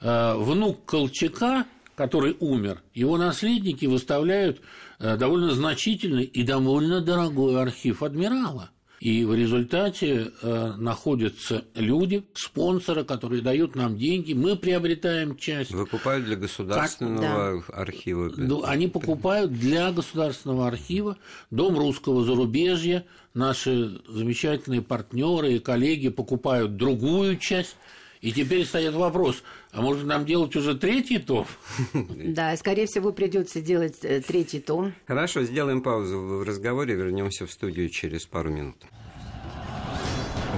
э, 0.00 0.34
внук 0.36 0.84
Колчака, 0.84 1.66
который 1.96 2.36
умер, 2.38 2.80
его 2.94 3.18
наследники 3.18 3.86
выставляют 3.86 4.60
довольно 5.00 5.50
значительный 5.50 6.24
и 6.24 6.44
довольно 6.44 7.00
дорогой 7.00 7.60
архив 7.60 8.04
адмирала. 8.04 8.70
И 9.06 9.24
в 9.24 9.36
результате 9.36 10.32
э, 10.42 10.72
находятся 10.78 11.64
люди, 11.76 12.24
спонсоры, 12.34 13.04
которые 13.04 13.40
дают 13.40 13.76
нам 13.76 13.96
деньги, 13.96 14.32
мы 14.32 14.56
приобретаем 14.56 15.36
часть. 15.36 15.70
Выкупают 15.70 16.24
для 16.24 16.34
государственного 16.34 17.60
как, 17.60 17.68
да. 17.68 17.82
архива. 17.82 18.32
Ну, 18.36 18.64
они 18.64 18.88
покупают 18.88 19.52
для 19.52 19.92
государственного 19.92 20.66
архива 20.66 21.16
Дом 21.52 21.78
русского 21.78 22.24
зарубежья, 22.24 23.06
наши 23.32 24.00
замечательные 24.08 24.82
партнеры 24.82 25.52
и 25.52 25.58
коллеги 25.60 26.08
покупают 26.08 26.74
другую 26.74 27.36
часть 27.36 27.76
и 28.22 28.32
теперь 28.32 28.64
стоит 28.64 28.94
вопрос, 28.94 29.44
а 29.70 29.82
может 29.82 30.04
нам 30.04 30.24
делать 30.24 30.56
уже 30.56 30.74
третий 30.74 31.18
том? 31.18 31.46
Да, 31.94 32.56
скорее 32.56 32.86
всего, 32.86 33.12
придется 33.12 33.60
делать 33.60 33.98
э, 34.02 34.20
третий 34.20 34.58
том. 34.58 34.94
Хорошо, 35.06 35.44
сделаем 35.44 35.80
паузу 35.80 36.18
в 36.18 36.42
разговоре, 36.42 36.96
вернемся 36.96 37.46
в 37.46 37.52
студию 37.52 37.88
через 37.88 38.26
пару 38.26 38.50
минут. 38.50 38.76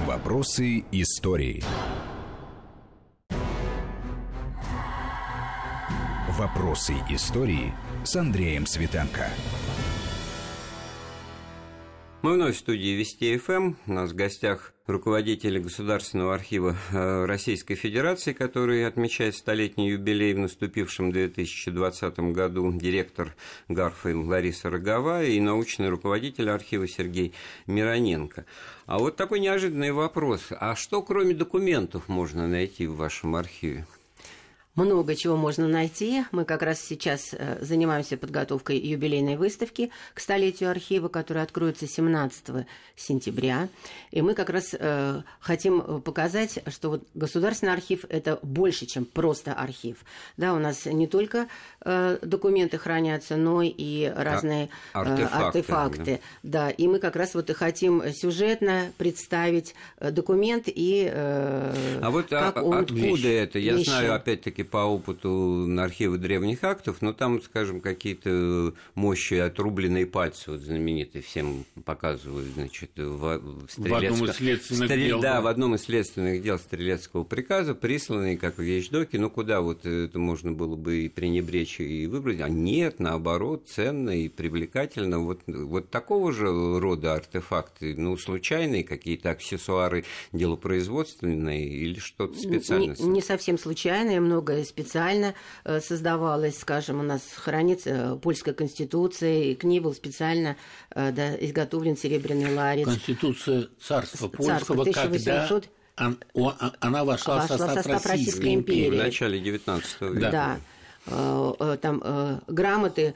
Вопросы 0.09 0.87
истории. 0.91 1.63
Вопросы 6.31 6.95
истории 7.11 7.75
с 8.05 8.17
Андреем 8.17 8.65
Светенко. 8.65 9.29
Мы 12.23 12.33
вновь 12.33 12.57
в 12.57 12.59
студии 12.59 12.97
Вести 12.97 13.37
ФМ. 13.37 13.53
Эм. 13.53 13.77
У 13.87 13.93
нас 13.93 14.13
в 14.13 14.15
гостях 14.15 14.73
руководитель 14.89 15.61
Государственного 15.61 16.35
архива 16.35 16.77
э, 16.91 17.25
Российской 17.27 17.75
Федерации, 17.75 18.33
который 18.33 18.87
отмечает 18.87 19.37
столетний 19.37 19.91
юбилей 19.91 20.33
в 20.35 20.39
наступившем 20.39 21.13
2020 21.13 22.19
году, 22.33 22.73
директор 22.73 23.35
Гарфа 23.69 24.17
Лариса 24.17 24.71
Рогова 24.71 25.23
и 25.23 25.39
научный 25.41 25.91
руководитель 25.91 26.51
архива 26.51 26.89
Сергей 26.89 27.35
Мироненко. 27.67 28.47
А 28.87 28.99
вот 28.99 29.17
такой 29.17 29.41
неожиданный 29.41 29.93
вопрос. 29.93 30.49
А 30.51 30.75
что 30.75 31.03
кроме 31.03 31.35
документов 31.35 32.09
можно 32.09 32.49
найти 32.49 32.87
в 32.87 32.97
вашем 32.97 33.37
архиве? 33.37 33.87
Много 34.79 35.17
чего 35.17 35.37
можно 35.37 35.67
найти. 35.67 36.25
Мы 36.31 36.45
как 36.45 36.63
раз 36.63 36.81
сейчас 36.81 37.31
э, 37.33 37.59
занимаемся 37.61 38.17
подготовкой 38.17 38.79
юбилейной 38.79 39.37
выставки 39.37 39.91
к 40.15 40.21
столетию 40.21 40.71
архива, 40.71 41.09
которая 41.09 41.45
откроется 41.45 41.89
17 41.89 42.67
сентября. 42.95 43.69
И 44.13 44.23
мы 44.23 44.35
как 44.35 44.51
раз 44.51 44.77
э, 44.79 45.23
хотим 45.41 46.01
показать, 46.03 46.61
что 46.69 46.91
вот 46.91 47.05
Государственный 47.15 47.73
архив– 47.73 48.05
это 48.09 48.39
больше, 48.43 48.87
чем 48.87 49.05
просто 49.05 49.53
архив. 49.53 50.05
Да, 50.37 50.55
у 50.55 50.59
нас 50.59 50.87
не 50.87 51.09
только 51.09 51.49
э, 51.85 52.19
документы 52.23 52.79
хранятся, 52.79 53.37
но 53.37 53.63
и 53.63 54.13
разные 54.15 54.69
а, 54.93 55.01
артефакты. 55.01 55.59
артефакты 55.59 56.21
да. 56.43 56.67
да, 56.67 56.71
и 56.71 56.87
мы 56.87 57.01
как 57.01 57.17
раз 57.17 57.35
вот 57.35 57.51
и 57.51 57.53
хотим 57.53 58.03
сюжетно 58.13 58.93
представить 58.97 59.75
документ 60.01 60.65
и 60.67 61.11
а 61.13 62.11
вот 62.11 62.33
а 62.33 62.53
как 62.53 62.59
а, 62.59 62.63
он 62.63 62.79
откуда 62.79 63.01
вещь, 63.01 63.25
это? 63.25 63.59
Я 63.59 63.75
вещи. 63.75 63.89
знаю, 63.89 64.15
опять-таки, 64.15 64.63
по 64.71 64.79
опыту 64.79 65.69
архива 65.79 66.19
древних 66.19 66.65
актов, 66.65 67.03
но 67.03 67.13
там, 67.13 67.41
скажем, 67.43 67.81
какие-то 67.81 68.75
мощи 68.95 69.35
отрубленные 69.35 70.07
пальцы, 70.07 70.51
вот 70.53 70.61
знаменитые, 70.61 71.23
всем 71.23 71.65
показывают, 71.85 72.49
значит, 72.55 72.91
в, 72.97 73.39
в, 73.39 73.67
в 73.77 73.95
одном 73.95 74.25
из 74.25 74.37
следственных 74.37 74.87
Стрел... 74.87 75.07
дел. 75.07 75.21
Да, 75.21 75.41
в 75.41 75.47
одном 75.47 75.75
из 75.75 75.83
следственных 75.83 76.43
дел 76.43 76.59
стрелецкого 76.59 77.25
приказа, 77.25 77.75
присланные 77.75 78.37
как 78.37 78.59
вещдоки, 78.59 79.17
ну 79.17 79.31
куда 79.31 79.61
вот 79.61 79.87
это 79.87 80.19
можно 80.19 80.53
было 80.53 80.77
бы 80.77 81.05
и 81.05 81.09
пренебречь, 81.09 81.81
и 81.81 82.07
выбрать, 82.07 82.41
а 82.41 82.49
нет, 82.49 82.99
наоборот, 82.99 83.65
ценно 83.69 84.11
и 84.11 84.29
привлекательно. 84.29 85.21
Вот, 85.21 85.41
вот 85.47 85.91
такого 85.91 86.33
же 86.33 86.47
рода 86.79 87.15
артефакты, 87.15 87.95
ну, 87.97 88.17
случайные 88.17 88.85
какие-то 88.85 89.31
аксессуары 89.31 90.05
делопроизводственные 90.33 91.69
или 91.69 91.99
что-то 91.99 92.39
специальное? 92.39 92.97
Не, 92.99 93.09
не 93.09 93.23
совсем 93.23 93.59
случайные, 93.59 94.21
многое 94.49 94.65
специально 94.65 95.35
э, 95.65 95.81
создавалось, 95.81 96.59
скажем, 96.59 97.01
у 97.01 97.03
нас 97.03 97.23
хранится 97.35 97.91
э, 97.91 98.17
польская 98.17 98.55
конституция, 98.55 99.45
и 99.45 99.55
к 99.55 99.65
ней 99.65 99.81
был 99.81 99.95
специально 99.95 100.57
э, 100.95 101.13
да, 101.13 101.35
изготовлен 101.37 101.97
серебряный 101.97 102.55
ларец. 102.55 102.87
Конституция 102.87 103.69
царства 103.81 104.29
польского, 104.29 104.83
1800... 104.83 105.69
когда 105.97 106.17
она 106.81 107.05
вошла, 107.05 107.41
вошла 107.41 107.57
в 107.57 107.59
состав, 107.59 107.75
состав 107.75 108.07
Российской 108.07 108.55
империи. 108.55 109.01
В 109.01 109.03
начале 109.03 109.41
XIX 109.41 109.83
века. 110.15 110.31
Да. 111.11 111.77
там 111.79 112.41
грамоты 112.47 113.15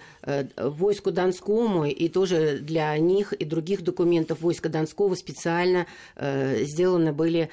войску 0.57 1.13
Донскому, 1.13 1.85
и 1.85 2.09
тоже 2.09 2.59
для 2.61 2.99
них 2.99 3.33
и 3.35 3.45
других 3.45 3.83
документов 3.83 4.41
войска 4.41 4.69
Донского 4.69 5.15
специально 5.15 5.87
сделаны 6.17 7.13
были 7.13 7.51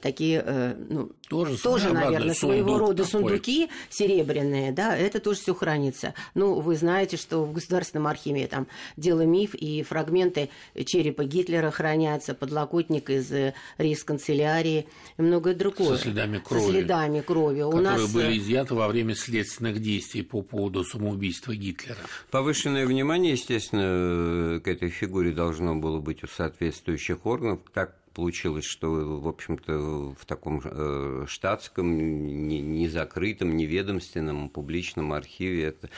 такие 0.00 0.74
ну, 0.88 1.12
тоже, 1.32 1.58
тоже 1.58 1.92
наверное, 1.92 2.34
своего 2.34 2.78
рода 2.78 3.04
такой. 3.04 3.10
сундуки 3.10 3.70
серебряные, 3.88 4.70
да, 4.70 4.94
это 4.94 5.18
тоже 5.18 5.40
все 5.40 5.54
хранится. 5.54 6.12
Ну, 6.34 6.60
вы 6.60 6.76
знаете, 6.76 7.16
что 7.16 7.44
в 7.44 7.52
Государственном 7.52 8.06
архиве 8.06 8.46
там 8.46 8.66
дело 8.98 9.22
миф 9.22 9.54
и 9.54 9.82
фрагменты 9.82 10.50
черепа 10.84 11.24
Гитлера 11.24 11.70
хранятся, 11.70 12.34
подлокотник 12.34 13.08
из 13.08 13.32
э, 13.32 13.54
рейс-канцелярии 13.78 14.86
и 15.16 15.22
многое 15.22 15.54
другое. 15.54 15.96
Со 15.96 16.02
следами 16.02 16.38
крови. 16.38 16.60
Со 16.62 16.70
следами 16.70 17.20
крови. 17.20 17.62
У 17.62 17.70
которые 17.70 17.98
нас... 17.98 18.12
были 18.12 18.34
э, 18.34 18.38
изъяты 18.38 18.74
во 18.74 18.88
время 18.88 19.14
следственных 19.14 19.80
действий 19.80 20.22
по 20.22 20.42
поводу 20.42 20.84
самоубийства 20.84 21.54
Гитлера. 21.54 21.96
Повышенное 22.30 22.86
внимание, 22.86 23.32
естественно, 23.32 24.60
к 24.60 24.68
этой 24.68 24.90
фигуре 24.90 25.32
должно 25.32 25.76
было 25.76 25.98
быть 25.98 26.22
у 26.24 26.26
соответствующих 26.26 27.24
органов, 27.24 27.60
так 27.72 28.01
получилось, 28.12 28.64
что, 28.64 28.88
в 28.90 29.28
общем-то, 29.28 30.14
в 30.18 30.24
таком 30.26 30.60
э, 30.64 31.24
штатском, 31.28 32.46
незакрытом, 32.48 33.56
неведомственном, 33.56 34.48
публичном 34.48 35.12
архиве 35.12 35.64
это 35.64 35.90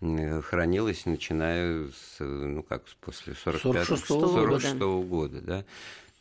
э, 0.00 0.40
хранилось, 0.42 1.06
начиная 1.06 1.86
с, 1.88 2.20
ну, 2.20 2.62
как, 2.62 2.84
после 3.00 3.34
45 3.34 3.88
-го, 3.88 5.04
года. 5.04 5.40
да. 5.40 5.64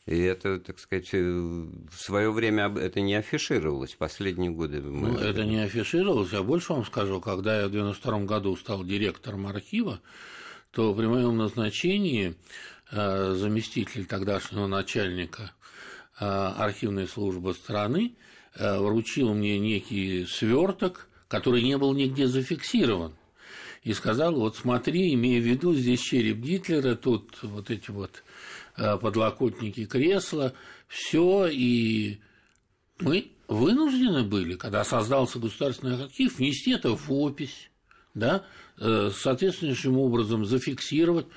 И 0.09 0.17
это, 0.21 0.59
так 0.59 0.79
сказать, 0.79 1.09
э, 1.13 1.21
в 1.21 1.95
свое 1.95 2.31
время 2.31 2.73
это 2.79 2.99
не 2.99 3.13
афишировалось. 3.13 3.93
Последние 3.93 4.49
годы 4.49 4.81
мы... 4.81 5.09
Ну, 5.09 5.17
это 5.19 5.43
не 5.43 5.59
афишировалось. 5.59 6.33
Я 6.33 6.41
больше 6.41 6.73
вам 6.73 6.83
скажу, 6.83 7.21
когда 7.21 7.61
я 7.61 7.67
в 7.67 7.71
92 7.71 8.21
году 8.21 8.55
стал 8.55 8.83
директором 8.83 9.45
архива, 9.45 10.01
то 10.71 10.95
при 10.95 11.05
моем 11.05 11.37
назначении 11.37 12.35
заместитель 12.91 14.05
тогдашнего 14.05 14.65
начальника 14.67 15.51
э, 16.19 16.25
архивной 16.25 17.07
службы 17.07 17.53
страны 17.53 18.15
э, 18.55 18.79
вручил 18.79 19.33
мне 19.33 19.59
некий 19.59 20.25
сверток, 20.25 21.07
который 21.27 21.61
не 21.61 21.77
был 21.77 21.93
нигде 21.93 22.27
зафиксирован. 22.27 23.13
И 23.83 23.93
сказал, 23.93 24.33
вот 24.33 24.57
смотри, 24.57 25.13
имея 25.13 25.39
в 25.39 25.45
виду, 25.45 25.73
здесь 25.73 26.01
череп 26.01 26.37
Гитлера, 26.37 26.95
тут 26.95 27.37
вот 27.43 27.69
эти 27.69 27.91
вот 27.91 28.23
подлокотники 28.75 29.85
кресла, 29.85 30.53
все, 30.87 31.47
и 31.47 32.19
мы 32.99 33.31
вынуждены 33.47 34.23
были, 34.23 34.55
когда 34.55 34.83
создался 34.83 35.39
государственный 35.39 36.03
архив, 36.03 36.37
внести 36.37 36.71
это 36.71 36.95
в 36.95 37.11
опись, 37.11 37.69
да, 38.13 38.45
соответствующим 38.77 39.97
образом 39.97 40.45
зафиксировать, 40.45 41.27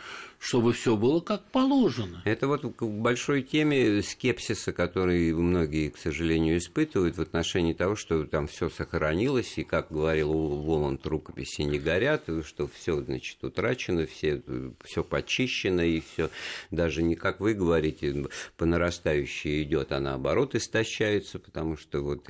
чтобы 0.43 0.73
все 0.73 0.97
было 0.97 1.21
как 1.21 1.45
положено. 1.53 2.21
Это 2.25 2.49
вот 2.49 2.63
к 2.75 2.83
большой 2.83 3.43
теме 3.43 4.03
скепсиса, 4.03 4.73
который 4.73 5.33
многие, 5.33 5.89
к 5.89 5.97
сожалению, 5.97 6.59
испытывают 6.59 7.17
в 7.17 7.23
отношении 7.23 7.75
того, 7.75 7.95
что 7.95 8.25
там 8.25 8.49
все 8.49 8.69
сохранилось, 8.69 9.57
и, 9.59 9.63
как 9.63 9.93
говорил 9.93 10.33
Воланд, 10.33 11.07
рукописи 11.07 11.63
не 11.63 11.79
горят, 11.79 12.25
что 12.45 12.67
все, 12.67 13.01
значит, 13.03 13.39
утрачено, 13.45 14.05
все, 14.07 14.43
все 14.83 15.05
почищено, 15.05 15.83
и 15.83 16.01
все 16.01 16.29
даже 16.73 17.05
не 17.05 17.15
как 17.15 17.39
вы 17.39 17.55
говорите, 17.55 18.27
по 18.57 18.67
нарастающей 18.67 19.63
идет, 19.63 19.93
а 19.93 20.01
наоборот 20.01 20.57
истощается, 20.57 21.39
потому 21.39 21.77
что 21.77 22.01
вот 22.01 22.29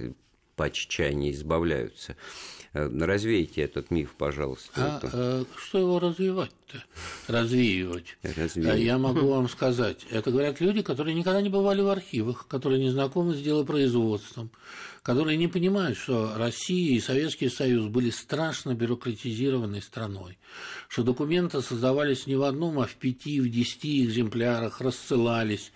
по 0.54 0.64
не 0.64 1.32
избавляются. 1.32 2.14
Э, 2.74 2.88
развейте 2.90 3.62
этот 3.62 3.90
миф, 3.90 4.14
пожалуйста. 4.16 4.70
А, 4.76 5.00
а 5.02 5.44
что 5.58 5.78
его 5.78 5.98
развивать-то? 5.98 6.82
Развеивать. 7.28 8.16
Развеивать. 8.22 8.80
Я 8.80 8.96
могу 8.96 9.28
вам 9.28 9.48
сказать. 9.50 10.06
Это 10.10 10.30
говорят 10.30 10.60
люди, 10.60 10.80
которые 10.80 11.14
никогда 11.14 11.42
не 11.42 11.50
бывали 11.50 11.82
в 11.82 11.88
архивах, 11.88 12.46
которые 12.48 12.80
не 12.80 12.88
знакомы 12.88 13.34
с 13.34 13.42
делопроизводством, 13.42 14.50
которые 15.02 15.36
не 15.36 15.48
понимают, 15.48 15.98
что 15.98 16.32
Россия 16.34 16.96
и 16.96 17.00
Советский 17.00 17.50
Союз 17.50 17.88
были 17.88 18.08
страшно 18.08 18.74
бюрократизированной 18.74 19.82
страной, 19.82 20.38
что 20.88 21.02
документы 21.02 21.60
создавались 21.60 22.26
не 22.26 22.36
в 22.36 22.42
одном, 22.42 22.80
а 22.80 22.86
в 22.86 22.94
пяти, 22.94 23.38
в 23.40 23.50
десяти 23.50 24.02
экземплярах, 24.02 24.80
рассылались. 24.80 25.72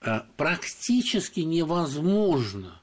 Э, 0.00 0.22
практически 0.36 1.40
невозможно 1.40 2.80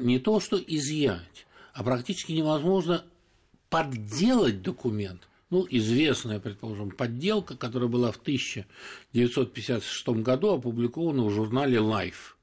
не 0.00 0.18
то 0.18 0.40
что 0.40 0.56
изъять, 0.56 1.46
а 1.78 1.84
практически 1.84 2.32
невозможно 2.32 3.04
подделать 3.70 4.62
документ. 4.62 5.28
Ну, 5.48 5.64
известная, 5.70 6.40
предположим, 6.40 6.90
подделка, 6.90 7.56
которая 7.56 7.88
была 7.88 8.10
в 8.10 8.16
1956 8.16 10.08
году 10.08 10.54
опубликована 10.54 11.22
в 11.22 11.30
журнале 11.30 11.78
Life. 11.78 12.34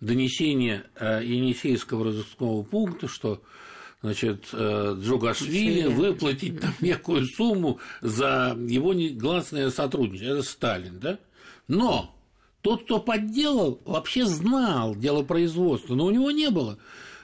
Донесение 0.00 0.82
э, 0.96 1.20
Енисейского 1.24 2.06
разыскного 2.06 2.64
пункта, 2.64 3.06
что 3.06 3.40
значит, 4.02 4.48
э, 4.52 4.96
Джугашвили 4.98 5.86
выплатить 5.86 6.60
там 6.60 6.74
некую 6.80 7.26
сумму 7.26 7.78
за 8.00 8.58
его 8.68 8.94
негласное 8.94 9.70
сотрудничество. 9.70 10.32
Это 10.32 10.42
Сталин, 10.42 10.98
да? 10.98 11.20
Но 11.68 12.12
тот, 12.62 12.82
кто 12.82 12.98
подделал, 12.98 13.80
вообще 13.84 14.26
знал 14.26 14.96
дело 14.96 15.22
производства, 15.22 15.94
но 15.94 16.06
у 16.06 16.10
него 16.10 16.32
не 16.32 16.50
было 16.50 16.78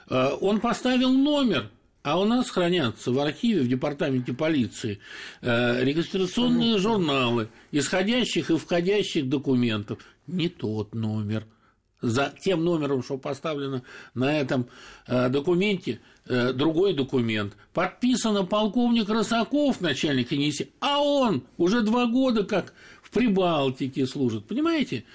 он 0.09 0.59
поставил 0.59 1.11
номер, 1.11 1.69
а 2.01 2.19
у 2.19 2.25
нас 2.25 2.49
хранятся 2.49 3.11
в 3.11 3.19
архиве, 3.19 3.61
в 3.61 3.67
департаменте 3.67 4.33
полиции 4.33 4.99
э, 5.41 5.83
регистрационные 5.83 6.77
журналы 6.77 7.49
исходящих 7.71 8.49
и 8.51 8.57
входящих 8.57 9.27
документов. 9.29 9.99
Не 10.27 10.49
тот 10.49 10.95
номер. 10.95 11.45
За 12.01 12.33
тем 12.41 12.63
номером, 12.63 13.03
что 13.03 13.17
поставлено 13.17 13.83
на 14.13 14.39
этом 14.39 14.67
э, 15.07 15.29
документе, 15.29 15.99
другой 16.25 16.93
документ. 16.93 17.53
Подписано 17.73 18.45
полковник 18.45 19.09
Рысаков, 19.09 19.81
начальник 19.81 20.29
НИСИ, 20.29 20.69
а 20.79 20.99
он 21.01 21.43
уже 21.57 21.81
два 21.81 22.05
года 22.05 22.43
как 22.43 22.73
в 23.01 23.09
Прибалтике 23.09 24.05
служат. 24.05 24.45
Понимаете? 24.45 25.05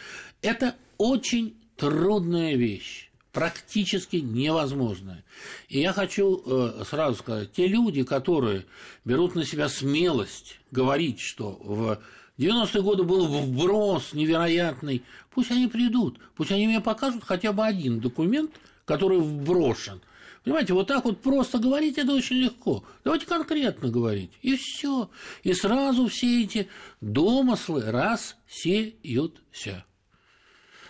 Это 0.42 0.74
очень 0.98 1.56
трудная 1.76 2.56
вещь 2.56 3.12
практически 3.34 4.16
невозможная. 4.16 5.24
И 5.68 5.80
я 5.80 5.92
хочу 5.92 6.40
э, 6.46 6.84
сразу 6.88 7.18
сказать, 7.18 7.52
те 7.52 7.66
люди, 7.66 8.04
которые 8.04 8.64
берут 9.04 9.34
на 9.34 9.44
себя 9.44 9.68
смелость 9.68 10.60
говорить, 10.70 11.20
что 11.20 11.58
в 11.60 11.98
90-е 12.38 12.82
годы 12.82 13.02
был 13.02 13.26
вброс 13.26 14.12
невероятный, 14.12 15.02
пусть 15.34 15.50
они 15.50 15.66
придут, 15.66 16.18
пусть 16.36 16.52
они 16.52 16.68
мне 16.68 16.80
покажут 16.80 17.24
хотя 17.24 17.52
бы 17.52 17.66
один 17.66 18.00
документ, 18.00 18.52
который 18.84 19.18
вброшен. 19.18 20.00
Понимаете, 20.44 20.74
вот 20.74 20.86
так 20.86 21.04
вот 21.04 21.20
просто 21.20 21.58
говорить 21.58 21.98
это 21.98 22.12
очень 22.12 22.36
легко. 22.36 22.84
Давайте 23.02 23.26
конкретно 23.26 23.88
говорить. 23.88 24.30
И 24.42 24.56
все. 24.56 25.10
И 25.42 25.54
сразу 25.54 26.06
все 26.06 26.42
эти 26.42 26.68
домыслы 27.00 27.90
рассеются. 27.90 29.84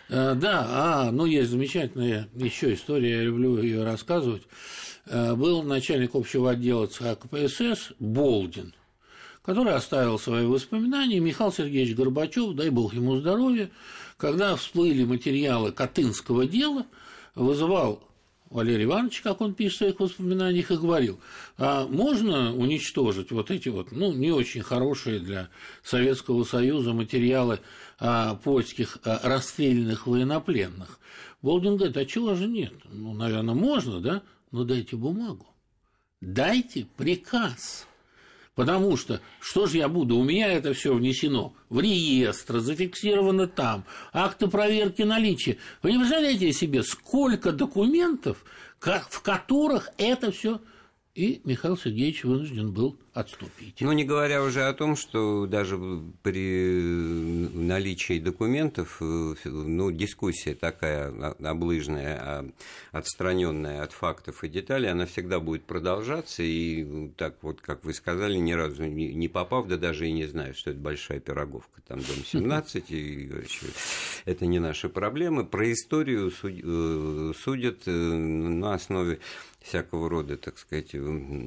Э, 0.08 0.34
да, 0.34 0.66
а, 0.68 1.10
ну 1.10 1.24
есть 1.24 1.50
замечательная 1.50 2.28
еще 2.34 2.74
история, 2.74 3.16
я 3.16 3.22
люблю 3.22 3.58
ее 3.58 3.84
рассказывать. 3.84 4.42
Э, 5.06 5.34
был 5.34 5.62
начальник 5.62 6.14
общего 6.14 6.50
отдела 6.50 6.86
ЦК 6.86 7.18
КПСС 7.20 7.92
Болдин, 7.98 8.74
который 9.42 9.74
оставил 9.74 10.18
свои 10.18 10.44
воспоминания. 10.44 11.20
Михаил 11.20 11.52
Сергеевич 11.52 11.96
Горбачев, 11.96 12.54
дай 12.54 12.70
бог 12.70 12.94
ему 12.94 13.16
здоровья, 13.16 13.70
когда 14.16 14.56
всплыли 14.56 15.04
материалы 15.04 15.72
Катынского 15.72 16.46
дела, 16.46 16.86
вызывал 17.34 18.02
Валерий 18.50 18.84
Иванович, 18.84 19.22
как 19.22 19.40
он 19.40 19.52
пишет 19.52 19.74
в 19.74 19.78
своих 19.78 20.00
воспоминаниях, 20.00 20.70
и 20.70 20.76
говорил, 20.76 21.18
а 21.58 21.86
можно 21.88 22.54
уничтожить 22.54 23.32
вот 23.32 23.50
эти 23.50 23.68
вот, 23.68 23.90
ну, 23.90 24.12
не 24.12 24.30
очень 24.30 24.62
хорошие 24.62 25.18
для 25.18 25.48
Советского 25.82 26.44
Союза 26.44 26.92
материалы 26.92 27.58
а, 27.98 28.34
польских 28.36 28.98
а, 29.04 29.20
расстрелянных 29.22 30.06
военнопленных? 30.06 30.98
Болдин 31.42 31.76
говорит, 31.76 31.96
а 31.96 32.04
чего 32.06 32.34
же 32.34 32.46
нет? 32.46 32.72
Ну, 32.90 33.12
наверное, 33.12 33.54
можно, 33.54 34.00
да? 34.00 34.22
Но 34.50 34.64
дайте 34.64 34.96
бумагу. 34.96 35.46
Дайте 36.20 36.86
приказ. 36.96 37.86
Потому 38.54 38.96
что 38.96 39.20
что 39.40 39.66
же 39.66 39.78
я 39.78 39.88
буду? 39.88 40.16
У 40.16 40.24
меня 40.24 40.52
это 40.52 40.72
все 40.74 40.94
внесено 40.94 41.54
в 41.68 41.80
реестр, 41.80 42.60
зафиксировано 42.60 43.48
там, 43.48 43.84
акты 44.12 44.46
проверки 44.46 45.02
наличия. 45.02 45.58
Вы 45.82 45.92
не 45.92 45.98
представляете 45.98 46.52
себе, 46.52 46.84
сколько 46.84 47.50
документов, 47.52 48.44
в 48.78 49.22
которых 49.22 49.90
это 49.98 50.30
все 50.30 50.60
и 51.14 51.40
Михаил 51.44 51.76
Сергеевич 51.76 52.24
вынужден 52.24 52.72
был 52.72 52.98
отступить. 53.14 53.80
Ну, 53.80 53.92
не 53.92 54.04
говоря 54.04 54.42
уже 54.42 54.64
о 54.64 54.72
том, 54.74 54.96
что 54.96 55.46
даже 55.46 55.78
при 56.22 57.48
наличии 57.54 58.18
документов, 58.18 58.98
э, 59.00 59.34
ну, 59.44 59.90
дискуссия 59.92 60.54
такая 60.54 61.10
облыжная, 61.42 62.52
отстраненная 62.90 63.82
от 63.82 63.92
фактов 63.92 64.42
и 64.42 64.48
деталей, 64.48 64.90
она 64.90 65.06
всегда 65.06 65.38
будет 65.38 65.64
продолжаться, 65.64 66.42
и 66.42 67.08
так 67.16 67.36
вот, 67.42 67.60
как 67.60 67.84
вы 67.84 67.94
сказали, 67.94 68.36
ни 68.36 68.52
разу 68.52 68.84
не 68.84 69.28
попав, 69.28 69.68
да 69.68 69.76
даже 69.76 70.08
и 70.08 70.12
не 70.12 70.26
знаю, 70.26 70.54
что 70.54 70.70
это 70.70 70.80
большая 70.80 71.20
пироговка, 71.20 71.80
там 71.86 72.00
дом 72.00 72.16
17, 72.26 72.90
и 72.90 73.30
это 74.24 74.46
не 74.46 74.58
наши 74.58 74.88
проблемы. 74.88 75.44
Про 75.44 75.72
историю 75.72 76.32
э, 76.42 77.32
судят 77.38 77.82
э, 77.86 77.90
на 77.90 78.74
основе 78.74 79.20
всякого 79.64 80.10
рода, 80.10 80.36
так 80.36 80.58
сказать, 80.58 80.90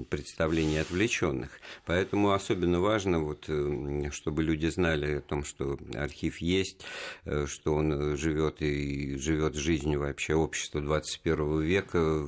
представлений 0.10 0.80
отвлеченных. 0.80 1.57
Поэтому 1.86 2.32
особенно 2.32 2.80
важно, 2.80 3.20
вот, 3.20 3.46
э, 3.48 4.10
чтобы 4.12 4.44
люди 4.44 4.68
знали 4.68 5.18
о 5.18 5.22
том, 5.22 5.44
что 5.44 5.78
архив 5.96 6.38
есть, 6.40 6.84
э, 7.26 7.46
что 7.48 7.74
он 7.74 8.18
живет 8.18 8.62
и 8.62 9.18
живет 9.18 9.56
жизнью 9.56 10.02
вообще 10.02 10.36
общества 10.36 10.82
21 10.82 11.62
века, 11.62 12.26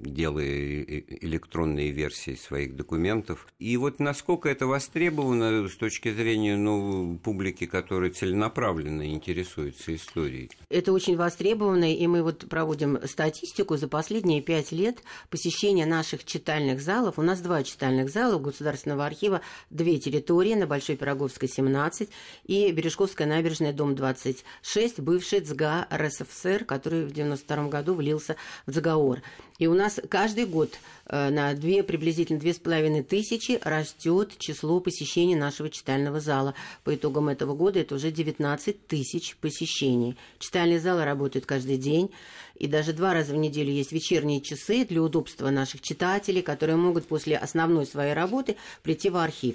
делая 0.00 0.46
электронные 1.20 1.90
версии 1.90 2.34
своих 2.34 2.76
документов. 2.76 3.46
И 3.58 3.76
вот 3.76 4.00
насколько 4.00 4.48
это 4.48 4.66
востребовано 4.66 5.68
с 5.68 5.76
точки 5.76 6.12
зрения 6.12 6.56
ну, 6.56 7.18
публики, 7.22 7.66
которая 7.66 8.10
целенаправленно 8.10 9.12
интересуется 9.12 9.94
историей? 9.94 10.50
Это 10.68 10.92
очень 10.92 11.16
востребовано, 11.16 11.94
и 11.94 12.06
мы 12.06 12.22
вот 12.22 12.48
проводим 12.48 12.98
статистику 13.06 13.76
за 13.76 13.88
последние 13.88 14.42
пять 14.42 14.72
лет 14.72 15.02
посещения 15.30 15.86
наших 15.86 16.24
читальных 16.24 16.80
залов. 16.80 17.18
У 17.18 17.22
нас 17.22 17.40
два 17.40 17.62
читальных 17.62 18.10
зала 18.10 18.36
у 18.36 18.40
Государственного 18.40 19.06
архива, 19.06 19.40
две 19.70 19.98
территории 19.98 20.54
на 20.54 20.66
Большой 20.66 20.96
Пироговской, 20.96 21.48
17, 21.48 22.08
и 22.46 22.72
Бережковская 22.72 23.26
набережная, 23.26 23.72
дом 23.72 23.94
26, 23.94 25.00
бывший 25.00 25.40
ЦГА 25.40 25.88
РСФСР, 25.92 26.64
который 26.64 27.04
в 27.04 27.12
92 27.12 27.68
году 27.68 27.94
влился 27.94 28.36
в 28.66 28.72
ЦГАОР. 28.72 29.22
И 29.62 29.66
у 29.68 29.74
нас 29.74 30.00
каждый 30.08 30.46
год 30.46 30.70
э, 31.06 31.30
на 31.30 31.54
две, 31.54 31.84
приблизительно 31.84 32.40
две 32.40 32.52
с 32.52 32.58
половиной 32.58 33.04
тысячи 33.04 33.60
растет 33.62 34.36
число 34.36 34.80
посещений 34.80 35.36
нашего 35.36 35.70
читального 35.70 36.18
зала. 36.18 36.54
По 36.82 36.96
итогам 36.96 37.28
этого 37.28 37.54
года 37.54 37.78
это 37.78 37.94
уже 37.94 38.10
19 38.10 38.88
тысяч 38.88 39.36
посещений. 39.36 40.16
Читальные 40.40 40.80
залы 40.80 41.04
работают 41.04 41.46
каждый 41.46 41.76
день. 41.76 42.10
И 42.56 42.66
даже 42.66 42.92
два 42.92 43.14
раза 43.14 43.34
в 43.34 43.36
неделю 43.36 43.70
есть 43.70 43.92
вечерние 43.92 44.40
часы 44.40 44.84
для 44.84 45.00
удобства 45.00 45.50
наших 45.50 45.80
читателей, 45.80 46.42
которые 46.42 46.74
могут 46.74 47.06
после 47.06 47.36
основной 47.36 47.86
своей 47.86 48.14
работы 48.14 48.56
прийти 48.82 49.10
в 49.10 49.16
архив. 49.16 49.54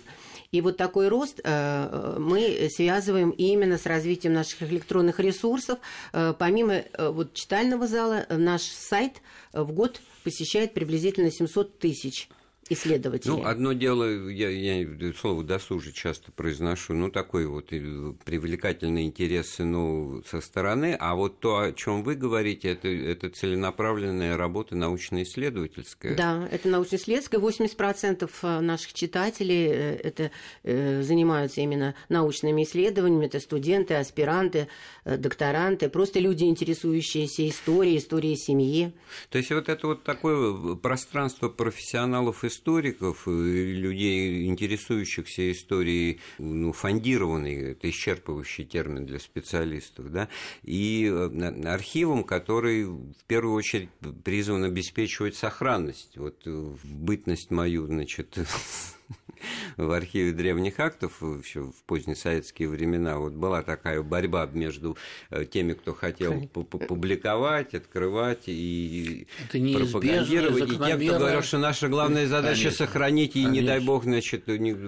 И 0.53 0.61
вот 0.61 0.77
такой 0.77 1.09
рост 1.09 1.41
э, 1.43 2.15
мы 2.17 2.69
связываем 2.73 3.31
именно 3.31 3.77
с 3.77 3.85
развитием 3.85 4.33
наших 4.33 4.63
электронных 4.63 5.19
ресурсов. 5.19 5.79
Э, 6.13 6.33
помимо 6.37 6.83
вот 6.97 7.33
читального 7.33 7.87
зала, 7.87 8.25
наш 8.29 8.61
сайт 8.61 9.21
в 9.63 9.71
год 9.71 10.01
посещает 10.23 10.73
приблизительно 10.73 11.31
700 11.31 11.79
тысяч 11.79 12.29
исследователей. 12.69 13.35
Ну, 13.35 13.45
одно 13.45 13.73
дело, 13.73 14.27
я, 14.29 14.49
я 14.49 15.13
слово 15.13 15.43
досужи 15.43 15.91
часто 15.91 16.31
произношу, 16.31 16.93
ну, 16.93 17.09
такой 17.09 17.45
вот 17.45 17.71
э, 17.71 18.13
привлекательный 18.25 19.05
интерес 19.05 19.55
ну, 19.59 20.21
со 20.29 20.41
стороны, 20.41 20.95
а 20.99 21.15
вот 21.15 21.39
то, 21.39 21.59
о 21.59 21.71
чем 21.71 22.03
вы 22.03 22.15
говорите, 22.15 22.69
это, 22.69 22.87
это 22.87 23.29
целенаправленная 23.29 24.37
работа 24.37 24.75
научно-исследовательская. 24.75 26.15
Да, 26.15 26.47
это 26.51 26.67
научно-исследовательская. 26.69 27.39
80% 27.39 28.29
э, 28.41 28.59
наших 28.59 28.93
читателей 28.93 29.67
э, 29.67 29.95
это, 30.03 30.31
занимаются 30.63 31.61
именно 31.61 31.95
научными 32.09 32.63
исследованиями, 32.63 33.25
это 33.25 33.39
студенты, 33.39 33.95
аспиранты, 33.95 34.67
докторанты, 35.05 35.89
просто 35.89 36.19
люди, 36.19 36.43
интересующиеся 36.43 37.47
историей, 37.47 37.97
историей 37.97 38.35
семьи. 38.35 38.93
То 39.29 39.37
есть 39.37 39.51
вот 39.51 39.69
это 39.69 39.87
вот 39.87 40.03
такое 40.03 40.75
пространство 40.75 41.49
профессионалов 41.49 42.43
и 42.43 42.49
историков, 42.57 43.27
людей, 43.27 44.45
интересующихся 44.47 45.51
историей, 45.51 46.19
ну, 46.39 46.73
фондированный, 46.73 47.71
это 47.71 47.89
исчерпывающий 47.89 48.65
термин 48.65 49.05
для 49.05 49.19
специалистов, 49.19 50.11
да, 50.11 50.27
и 50.63 51.09
э, 51.11 51.63
архивом, 51.65 52.23
который 52.23 52.85
в 52.85 53.23
первую 53.27 53.55
очередь 53.55 53.89
призван 54.23 54.63
обеспечивать 54.63 55.35
сохранность. 55.35 56.17
Вот 56.17 56.45
в 56.45 56.85
бытность 56.85 57.51
мою, 57.51 57.85
значит, 57.85 58.37
в 59.77 59.91
архиве 59.91 60.31
древних 60.31 60.79
актов 60.79 61.21
еще 61.21 61.65
в 61.65 61.83
поздние 61.85 62.15
советские 62.15 62.69
времена 62.69 63.19
вот 63.19 63.33
была 63.33 63.61
такая 63.61 64.01
борьба 64.01 64.45
между 64.47 64.97
э, 65.29 65.45
теми, 65.45 65.73
кто 65.73 65.93
хотел 65.93 66.47
публиковать, 66.47 67.73
открывать 67.73 68.43
и 68.47 69.27
пропагандировать, 69.51 70.71
и 70.71 70.77
те, 70.77 70.95
кто 70.95 71.19
говорил, 71.19 71.41
что 71.41 71.57
наша 71.57 71.87
главная 71.87 72.27
задача 72.27 72.63
Конечно. 72.63 72.85
сохранить 72.85 73.35
и, 73.35 73.43
Конечно. 73.43 73.61
не 73.61 73.67
дай 73.67 73.79
бог, 73.79 74.03
значит, 74.03 74.45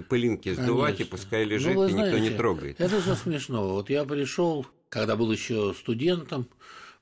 пылинки 0.08 0.52
сдувать, 0.52 0.96
Конечно. 0.96 1.02
и 1.02 1.06
пускай 1.06 1.44
лежит, 1.44 1.74
ну, 1.74 1.86
и 1.86 1.90
знаете, 1.90 2.16
никто 2.16 2.30
не 2.30 2.36
трогает. 2.36 2.80
Это 2.80 3.00
же 3.00 3.16
смешно. 3.22 3.68
Вот 3.68 3.90
я 3.90 4.04
пришел, 4.04 4.66
когда 4.88 5.16
был 5.16 5.30
еще 5.30 5.74
студентом, 5.78 6.48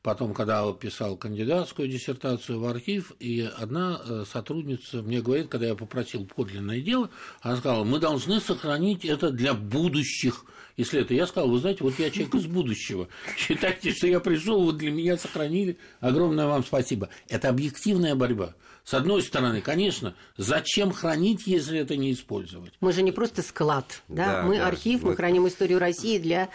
Потом, 0.03 0.33
когда 0.33 0.73
писал 0.73 1.17
кандидатскую 1.17 1.89
диссертацию 1.89 2.61
в 2.61 2.67
архив, 2.67 3.13
и 3.19 3.41
одна 3.41 4.01
э, 4.05 4.25
сотрудница 4.33 5.03
мне 5.03 5.21
говорит, 5.21 5.49
когда 5.49 5.67
я 5.67 5.75
попросил 5.75 6.25
подлинное 6.25 6.81
дело, 6.81 7.11
она 7.41 7.57
сказала, 7.57 7.83
мы 7.83 7.99
должны 7.99 8.41
сохранить 8.41 9.05
это 9.05 9.31
для 9.31 9.55
будущих 9.55 10.45
исследователей. 10.77 11.19
Я 11.19 11.27
сказал, 11.27 11.51
вы 11.51 11.59
знаете, 11.59 11.83
вот 11.83 11.99
я 11.99 12.11
человек 12.11 12.35
из 12.37 12.47
будущего. 12.47 13.09
Считайте, 13.37 13.91
что 13.91 14.07
я 14.07 14.21
пришел, 14.21 14.63
вот 14.63 14.79
для 14.79 14.93
меня 14.93 15.17
сохранили. 15.17 15.79
Огромное 15.99 16.47
вам 16.47 16.63
спасибо. 16.63 17.09
Это 17.29 17.49
объективная 17.49 18.15
борьба. 18.15 18.55
С 18.89 18.95
одной 18.95 19.23
стороны, 19.23 19.61
конечно, 19.61 20.15
зачем 20.39 20.93
хранить, 20.93 21.47
если 21.47 21.79
это 21.79 21.95
не 21.95 22.11
использовать? 22.11 22.73
Мы 22.81 22.95
же 22.95 23.03
не 23.03 23.13
просто 23.13 23.43
склад, 23.43 24.03
да, 24.09 24.41
да 24.41 24.43
мы 24.45 24.57
да, 24.57 24.67
архив, 24.67 25.03
вот. 25.03 25.11
мы 25.11 25.17
храним 25.17 25.47
историю 25.47 25.79
России 25.79 26.17
для, 26.17 26.49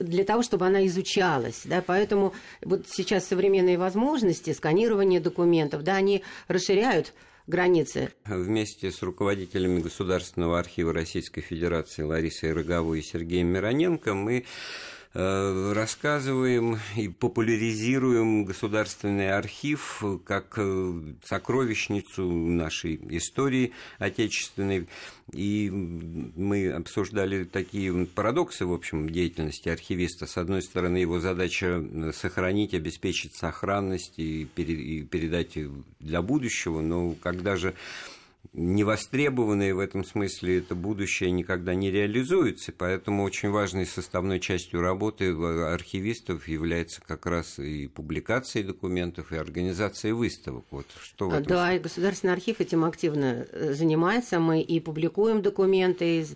для 0.00 0.24
того, 0.24 0.42
чтобы 0.42 0.64
она 0.64 0.86
изучалась, 0.86 1.60
да, 1.66 1.84
поэтому 1.86 2.32
вот 2.62 2.86
сейчас 2.88 3.26
современные 3.26 3.76
возможности 3.76 4.54
сканирования 4.54 5.20
документов, 5.20 5.84
да, 5.84 5.96
они 5.96 6.22
расширяют 6.48 7.12
границы. 7.46 8.12
Вместе 8.24 8.90
с 8.90 9.02
руководителями 9.02 9.82
Государственного 9.82 10.58
архива 10.58 10.94
Российской 10.94 11.42
Федерации 11.42 12.00
Ларисой 12.00 12.54
Роговой 12.54 13.00
и 13.00 13.02
Сергеем 13.02 13.48
Мироненко 13.48 14.14
мы 14.14 14.46
рассказываем 15.14 16.78
и 16.96 17.08
популяризируем 17.08 18.44
государственный 18.44 19.32
архив 19.32 20.02
как 20.24 20.54
э, 20.56 21.02
сокровищницу 21.24 22.24
нашей 22.28 22.98
истории 23.16 23.72
отечественной. 23.98 24.88
И 25.32 25.70
мы 25.70 26.72
обсуждали 26.72 27.44
такие 27.44 28.06
парадоксы, 28.06 28.66
в 28.66 28.72
общем, 28.72 29.08
деятельности 29.08 29.68
архивиста. 29.68 30.26
С 30.26 30.36
одной 30.36 30.62
стороны, 30.62 30.96
его 30.96 31.20
задача 31.20 31.80
э, 31.80 32.12
сохранить, 32.12 32.74
обеспечить 32.74 33.36
сохранность 33.36 34.14
и 34.18 34.46
передать 34.46 35.56
для 36.00 36.22
будущего, 36.22 36.80
но 36.80 37.14
когда 37.22 37.54
же 37.54 37.74
невостребованные 38.52 39.74
в 39.74 39.78
этом 39.78 40.04
смысле 40.04 40.58
это 40.58 40.74
будущее 40.74 41.30
никогда 41.30 41.74
не 41.74 41.90
реализуется, 41.90 42.72
поэтому 42.76 43.24
очень 43.24 43.50
важной 43.50 43.86
составной 43.86 44.40
частью 44.40 44.80
работы 44.80 45.32
архивистов 45.32 46.46
является 46.48 47.00
как 47.00 47.26
раз 47.26 47.58
и 47.58 47.88
публикация 47.88 48.62
документов, 48.62 49.32
и 49.32 49.36
организация 49.36 50.14
выставок. 50.14 50.64
Вот 50.70 50.86
что 51.02 51.28
в 51.28 51.42
да, 51.42 51.74
и 51.74 51.78
Государственный 51.78 52.32
архив 52.32 52.60
этим 52.60 52.84
активно 52.84 53.46
э, 53.50 53.72
занимается. 53.74 54.40
Мы 54.40 54.60
и 54.60 54.80
публикуем 54.80 55.42
документы, 55.42 56.26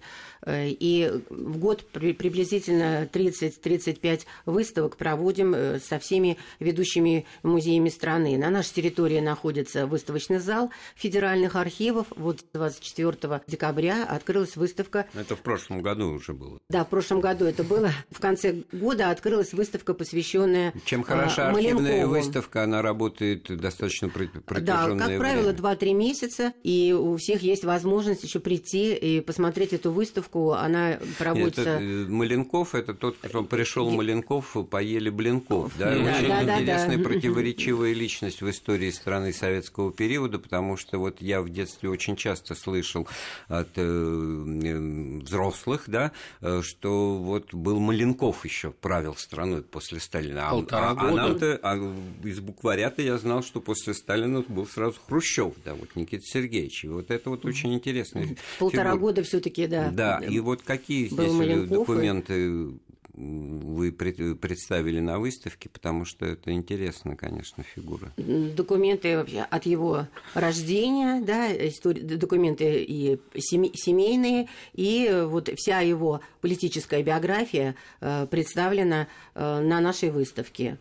э, 0.42 0.68
и 0.68 1.10
в 1.30 1.58
год 1.58 1.86
приблизительно 1.90 3.08
30-35 3.12 4.22
выставок 4.46 4.96
проводим 4.96 5.54
э, 5.54 5.80
со 5.80 5.98
всеми 5.98 6.36
ведущими 6.60 7.26
музеями 7.42 7.88
страны. 7.88 8.36
На 8.38 8.50
нашей 8.50 8.74
территории 8.74 9.20
находится 9.20 9.86
выставочный 9.86 10.38
зал 10.38 10.70
федеральных 10.94 11.56
архивов, 11.56 11.97
вот 12.16 12.44
24 12.52 13.42
декабря 13.46 14.04
открылась 14.04 14.56
выставка. 14.56 15.06
Это 15.14 15.36
в 15.36 15.40
прошлом 15.40 15.82
году 15.82 16.12
уже 16.12 16.32
было. 16.32 16.58
Да, 16.68 16.84
в 16.84 16.88
прошлом 16.88 17.20
году 17.20 17.44
это 17.44 17.64
было. 17.64 17.90
В 18.10 18.20
конце 18.20 18.62
года 18.72 19.10
открылась 19.10 19.52
выставка, 19.52 19.94
посвященная 19.94 20.72
Чем 20.84 21.02
хороша 21.02 21.48
а, 21.48 21.50
архивная 21.50 22.06
выставка, 22.06 22.64
она 22.64 22.82
работает 22.82 23.44
достаточно 23.60 24.08
протяженное 24.08 24.98
Да, 24.98 25.06
как 25.06 25.18
правило, 25.18 25.52
2-3 25.52 25.94
месяца, 25.94 26.52
и 26.62 26.92
у 26.92 27.16
всех 27.16 27.42
есть 27.42 27.64
возможность 27.64 28.22
еще 28.24 28.40
прийти 28.40 28.94
и 28.94 29.20
посмотреть 29.20 29.72
эту 29.72 29.92
выставку. 29.92 30.52
Она 30.52 30.98
проводится... 31.18 31.62
Это, 31.62 31.82
э, 31.82 32.06
Маленков, 32.08 32.74
это 32.74 32.94
тот, 32.94 33.16
кто 33.20 33.42
пришел 33.44 33.90
Маленков, 33.90 34.56
поели 34.70 35.10
блинков. 35.10 35.72
Да, 35.78 35.94
да 35.94 36.00
очень 36.00 36.28
да, 36.28 36.60
интересная 36.60 36.96
да, 36.98 37.04
противоречивая 37.04 37.92
личность 37.92 38.42
в 38.42 38.50
истории 38.50 38.90
страны 38.90 39.32
советского 39.32 39.92
периода, 39.92 40.38
потому 40.38 40.76
что 40.76 40.98
вот 40.98 41.20
я 41.20 41.42
в 41.42 41.48
детстве 41.50 41.87
очень 41.88 42.16
часто 42.16 42.54
слышал 42.54 43.06
от 43.48 43.68
э, 43.76 45.20
взрослых, 45.22 45.84
да, 45.86 46.12
э, 46.40 46.62
что 46.62 47.18
вот 47.18 47.54
был 47.54 47.78
Маленков 47.80 48.44
еще 48.44 48.70
правил 48.70 49.14
страной 49.16 49.62
после 49.62 50.00
Сталина. 50.00 50.48
А, 50.48 50.50
Полтора 50.50 50.90
а, 50.90 50.94
года. 50.94 51.10
А, 51.10 51.14
нам-то, 51.28 51.60
а 51.62 52.26
из 52.26 52.40
букваря-то 52.40 53.02
я 53.02 53.18
знал, 53.18 53.42
что 53.42 53.60
после 53.60 53.94
Сталина 53.94 54.44
был 54.46 54.66
сразу 54.66 54.98
Хрущев, 55.06 55.54
да, 55.64 55.74
вот 55.74 55.94
Никита 55.96 56.24
Сергеевич. 56.24 56.84
И 56.84 56.88
вот 56.88 57.10
это 57.10 57.30
вот 57.30 57.44
очень 57.44 57.74
интересно. 57.74 58.22
Полтора 58.58 58.92
фигура. 58.92 59.00
года 59.00 59.22
все-таки, 59.22 59.66
да. 59.66 59.90
Да, 59.90 60.18
и 60.18 60.38
вот 60.40 60.62
какие 60.62 61.08
здесь 61.08 61.68
документы 61.68 62.78
вы 63.18 63.90
представили 63.92 65.00
на 65.00 65.18
выставке, 65.18 65.68
потому 65.68 66.04
что 66.04 66.24
это 66.24 66.52
интересно, 66.52 67.16
конечно, 67.16 67.64
фигура. 67.64 68.12
Документы 68.16 69.16
вообще 69.16 69.40
от 69.40 69.66
его 69.66 70.06
рождения, 70.34 71.20
да, 71.20 71.48
документы 71.82 72.82
и 72.82 73.18
семейные, 73.36 74.48
и 74.74 75.24
вот 75.26 75.50
вся 75.56 75.80
его 75.80 76.20
политическая 76.40 77.02
биография 77.02 77.74
э, 78.00 78.26
представлена 78.30 79.08
э, 79.34 79.60
на 79.60 79.80
нашей 79.80 80.10
выставке 80.10 80.78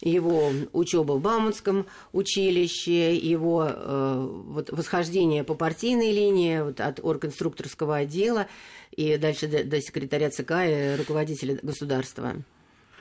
его 0.00 0.52
учеба 0.72 1.12
в 1.14 1.20
Бауманском 1.20 1.86
училище, 2.12 3.16
его 3.16 3.66
э, 3.68 4.28
вот, 4.46 4.70
восхождение 4.70 5.42
по 5.42 5.54
партийной 5.54 6.12
линии 6.12 6.60
вот, 6.60 6.80
от 6.80 7.00
оргконструкторского 7.02 7.96
отдела 7.96 8.46
и 8.90 9.16
дальше 9.16 9.48
до, 9.48 9.64
до 9.64 9.80
секретаря 9.80 10.30
ЦК 10.30 10.52
и 10.66 10.96
руководителя 10.98 11.58
государства. 11.62 12.36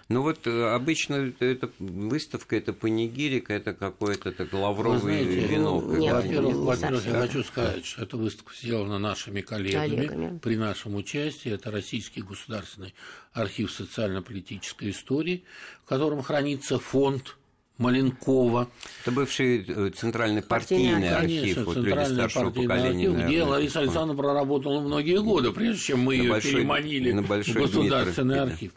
Ну 0.08 0.22
вот 0.22 0.46
э, 0.46 0.74
обычно 0.74 1.34
эта 1.40 1.72
выставка, 1.80 2.56
это 2.56 2.74
панигирик, 2.74 3.50
это 3.50 3.74
какой-то 3.74 4.32
так 4.32 4.54
лавровый 4.54 5.00
знаете, 5.00 5.48
венок. 5.48 5.86
Нет, 5.98 6.14
во-первых, 6.14 6.56
во-первых, 6.58 7.06
я 7.08 7.14
хочу 7.14 7.44
сказать, 7.44 7.84
что 7.84 8.04
эта 8.04 8.16
выставка 8.16 8.54
сделана 8.56 9.00
нашими 9.00 9.42
коллегами, 9.42 9.96
коллегами 9.96 10.38
при 10.38 10.58
нашем 10.58 10.96
участии. 10.96 11.52
Это 11.52 11.72
Российский 11.72 12.22
государственный 12.22 12.94
архив 13.34 13.72
социально-политической 13.72 14.92
истории, 14.92 15.44
в 15.84 15.90
котором 15.90 16.22
хранится 16.22 16.78
фонд 16.78 17.36
Маленкова. 17.80 18.70
Это 19.02 19.12
бывший 19.12 19.66
э, 19.68 19.90
центральный 19.90 20.44
партийный, 20.44 21.10
архив, 21.10 21.42
Конечно, 21.42 21.64
вот 21.66 21.74
центральный 21.74 22.16
старшего 22.16 22.52
поколения. 22.52 23.10
Архив, 23.10 23.26
где 23.26 23.44
Лариса 23.44 23.80
Александровна 23.80 24.22
проработала 24.22 24.82
многие 24.82 25.20
годы, 25.20 25.52
прежде 25.52 25.82
чем 25.82 26.02
мы 26.02 26.16
ее 26.16 26.40
переманили 26.40 27.12
в 27.12 27.28
государственный 27.28 28.36
Дмитров. 28.36 28.54
архив. 28.54 28.72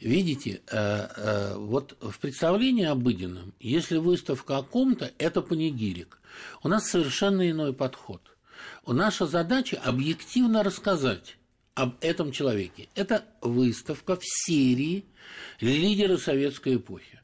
Видите, 0.00 0.62
э, 0.66 0.76
э, 0.76 1.54
вот 1.56 1.96
в 2.00 2.18
представлении 2.18 2.86
обыденном, 2.86 3.52
если 3.60 3.98
выставка 3.98 4.56
о 4.56 4.62
ком-то, 4.62 5.12
это 5.18 5.42
панигирик. 5.42 6.20
У 6.62 6.68
нас 6.68 6.88
совершенно 6.88 7.48
иной 7.50 7.74
подход. 7.74 8.22
Наша 8.86 9.26
задача 9.26 9.78
объективно 9.84 10.62
рассказать 10.62 11.36
об 11.74 11.96
этом 12.00 12.32
человеке. 12.32 12.88
Это 12.94 13.24
выставка 13.42 14.16
в 14.16 14.22
серии 14.24 15.04
«Лидеры 15.60 16.16
советской 16.16 16.76
эпохи» 16.76 17.19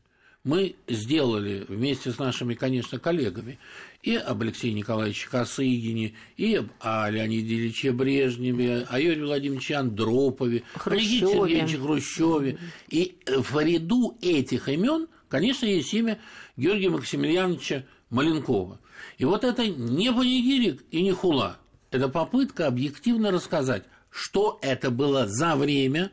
мы 0.46 0.76
сделали 0.86 1.64
вместе 1.68 2.12
с 2.12 2.18
нашими, 2.18 2.54
конечно, 2.54 3.00
коллегами 3.00 3.58
и 4.00 4.14
об 4.14 4.42
Алексее 4.42 4.72
Николаевиче 4.74 5.28
Косыгине, 5.28 6.14
и 6.36 6.62
о 6.78 7.10
Леониде 7.10 7.56
Ильиче 7.56 7.90
Брежневе, 7.90 8.86
о 8.88 9.00
Юрии 9.00 9.24
Владимировиче 9.24 9.74
Андропове, 9.74 10.62
Хрущеве. 10.76 11.02
о 11.02 11.20
Никите 11.20 11.32
Сергеевиче 11.32 11.78
Хрущеве. 11.78 12.58
И 12.88 13.18
в 13.26 13.58
ряду 13.58 14.16
этих 14.22 14.68
имен, 14.68 15.08
конечно, 15.28 15.66
есть 15.66 15.92
имя 15.92 16.20
Георгия 16.56 16.90
Максимiliaновича 16.90 17.84
Маленкова. 18.10 18.78
И 19.18 19.24
вот 19.24 19.42
это 19.42 19.66
не 19.66 20.12
панигирик 20.12 20.84
и 20.92 21.02
не 21.02 21.10
хула. 21.10 21.58
Это 21.90 22.08
попытка 22.08 22.68
объективно 22.68 23.32
рассказать, 23.32 23.82
что 24.10 24.60
это 24.62 24.92
было 24.92 25.26
за 25.26 25.56
время. 25.56 26.12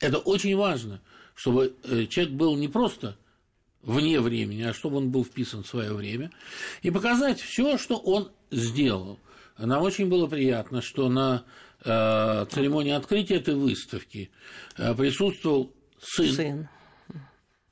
Это 0.00 0.18
очень 0.18 0.56
важно, 0.56 1.02
чтобы 1.34 1.74
э, 1.82 2.06
человек 2.06 2.34
был 2.34 2.56
не 2.56 2.68
просто 2.68 3.16
вне 3.84 4.20
времени, 4.20 4.62
а 4.62 4.74
чтобы 4.74 4.98
он 4.98 5.10
был 5.10 5.24
вписан 5.24 5.62
в 5.62 5.66
свое 5.66 5.92
время, 5.92 6.30
и 6.82 6.90
показать 6.90 7.40
все, 7.40 7.78
что 7.78 7.96
он 7.96 8.30
сделал. 8.50 9.18
Нам 9.58 9.82
очень 9.82 10.08
было 10.08 10.26
приятно, 10.26 10.82
что 10.82 11.08
на 11.08 11.44
э, 11.84 12.46
церемонии 12.50 12.92
открытия 12.92 13.36
этой 13.36 13.54
выставки 13.54 14.30
э, 14.76 14.94
присутствовал 14.94 15.72
сын, 16.00 16.32
сын 16.32 16.68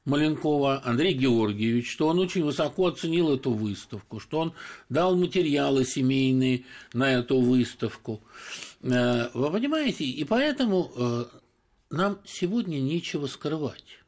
Маленкова 0.04 0.82
Андрей 0.84 1.14
Георгиевич, 1.14 1.92
что 1.92 2.08
он 2.08 2.18
очень 2.18 2.44
высоко 2.44 2.88
оценил 2.88 3.32
эту 3.32 3.52
выставку, 3.52 4.18
что 4.18 4.40
он 4.40 4.54
дал 4.88 5.16
материалы 5.16 5.84
семейные 5.84 6.64
на 6.92 7.12
эту 7.12 7.40
выставку. 7.40 8.20
Э, 8.82 9.28
вы 9.32 9.50
понимаете, 9.50 10.04
и 10.04 10.24
поэтому 10.24 10.90
э, 10.96 11.24
нам 11.90 12.18
сегодня 12.24 12.78
нечего 12.78 13.26
скрывать. 13.26 14.01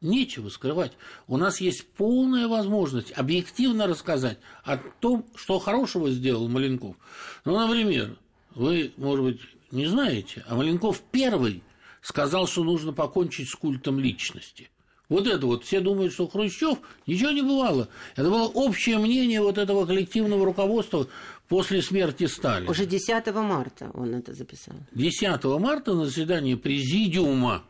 Нечего 0.00 0.48
скрывать. 0.48 0.92
У 1.26 1.36
нас 1.36 1.60
есть 1.60 1.86
полная 1.86 2.48
возможность 2.48 3.12
объективно 3.12 3.86
рассказать 3.86 4.38
о 4.64 4.78
том, 4.78 5.26
что 5.34 5.58
хорошего 5.58 6.10
сделал 6.10 6.48
Маленков. 6.48 6.96
Ну, 7.44 7.58
например, 7.58 8.16
вы, 8.54 8.92
может 8.96 9.24
быть, 9.24 9.40
не 9.70 9.86
знаете, 9.86 10.42
а 10.48 10.56
Маленков 10.56 11.02
первый 11.10 11.62
сказал, 12.00 12.46
что 12.46 12.64
нужно 12.64 12.92
покончить 12.92 13.48
с 13.50 13.54
культом 13.54 13.98
личности. 13.98 14.70
Вот 15.10 15.26
это 15.26 15.44
вот, 15.44 15.64
все 15.64 15.80
думают, 15.80 16.12
что 16.12 16.28
Хрущев, 16.28 16.78
ничего 17.06 17.30
не 17.32 17.42
бывало. 17.42 17.88
Это 18.14 18.30
было 18.30 18.44
общее 18.44 18.96
мнение 18.98 19.42
вот 19.42 19.58
этого 19.58 19.84
коллективного 19.84 20.46
руководства 20.46 21.08
после 21.48 21.82
смерти 21.82 22.26
Сталина. 22.26 22.70
Уже 22.70 22.86
10 22.86 23.26
марта 23.34 23.90
он 23.92 24.14
это 24.14 24.32
записал. 24.32 24.76
10 24.92 25.44
марта 25.60 25.94
на 25.94 26.06
заседании 26.06 26.54
президиума 26.54 27.64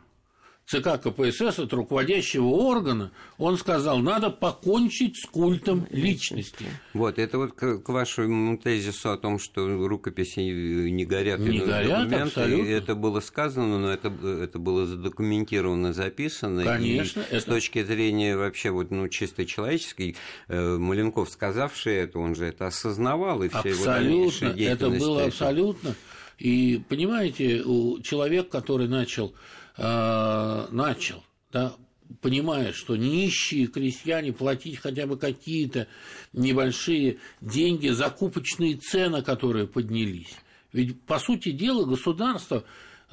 ЦК 0.70 1.00
КПСС, 1.02 1.58
от 1.58 1.72
руководящего 1.72 2.46
органа, 2.46 3.10
он 3.38 3.58
сказал, 3.58 3.98
надо 3.98 4.30
покончить 4.30 5.16
с 5.16 5.26
культом 5.26 5.84
личности. 5.90 6.66
Вот, 6.94 7.18
это 7.18 7.38
вот 7.38 7.54
к, 7.54 7.78
к 7.78 7.88
вашему 7.88 8.56
тезису 8.56 9.10
о 9.10 9.16
том, 9.16 9.40
что 9.40 9.66
рукописи 9.88 10.38
не 10.38 11.04
горят, 11.04 11.40
не 11.40 11.58
горят 11.58 12.08
документы, 12.08 12.40
абсолютно. 12.40 12.70
это 12.70 12.94
было 12.94 13.18
сказано, 13.18 13.80
но 13.80 13.90
это, 13.90 14.12
это 14.22 14.60
было 14.60 14.86
задокументировано, 14.86 15.92
записано. 15.92 16.62
Конечно. 16.62 17.22
И 17.22 17.34
это... 17.34 17.40
С 17.40 17.44
точки 17.46 17.82
зрения 17.82 18.36
вообще 18.36 18.70
вот, 18.70 18.92
ну, 18.92 19.08
чисто 19.08 19.44
человеческой, 19.46 20.14
э, 20.46 20.76
Маленков, 20.76 21.30
сказавший 21.30 21.96
это, 21.96 22.20
он 22.20 22.36
же 22.36 22.44
это 22.44 22.68
осознавал, 22.68 23.42
и 23.42 23.48
все 23.48 23.58
абсолютно, 23.58 24.46
его 24.46 24.70
это 24.70 24.90
было 24.90 25.24
абсолютно. 25.24 25.96
И 26.38 26.80
понимаете, 26.88 27.62
у 27.64 28.00
человека, 28.00 28.48
который 28.50 28.86
начал 28.86 29.34
Э, 29.82 30.66
начал, 30.72 31.24
да, 31.50 31.72
понимая, 32.20 32.74
что 32.74 32.96
нищие 32.96 33.66
крестьяне 33.66 34.30
платить 34.30 34.76
хотя 34.76 35.06
бы 35.06 35.16
какие-то 35.16 35.86
небольшие 36.34 37.16
деньги, 37.40 37.88
закупочные 37.88 38.76
цены, 38.76 39.22
которые 39.22 39.66
поднялись. 39.66 40.36
Ведь, 40.74 41.00
по 41.04 41.18
сути 41.18 41.50
дела, 41.52 41.86
государство 41.86 42.62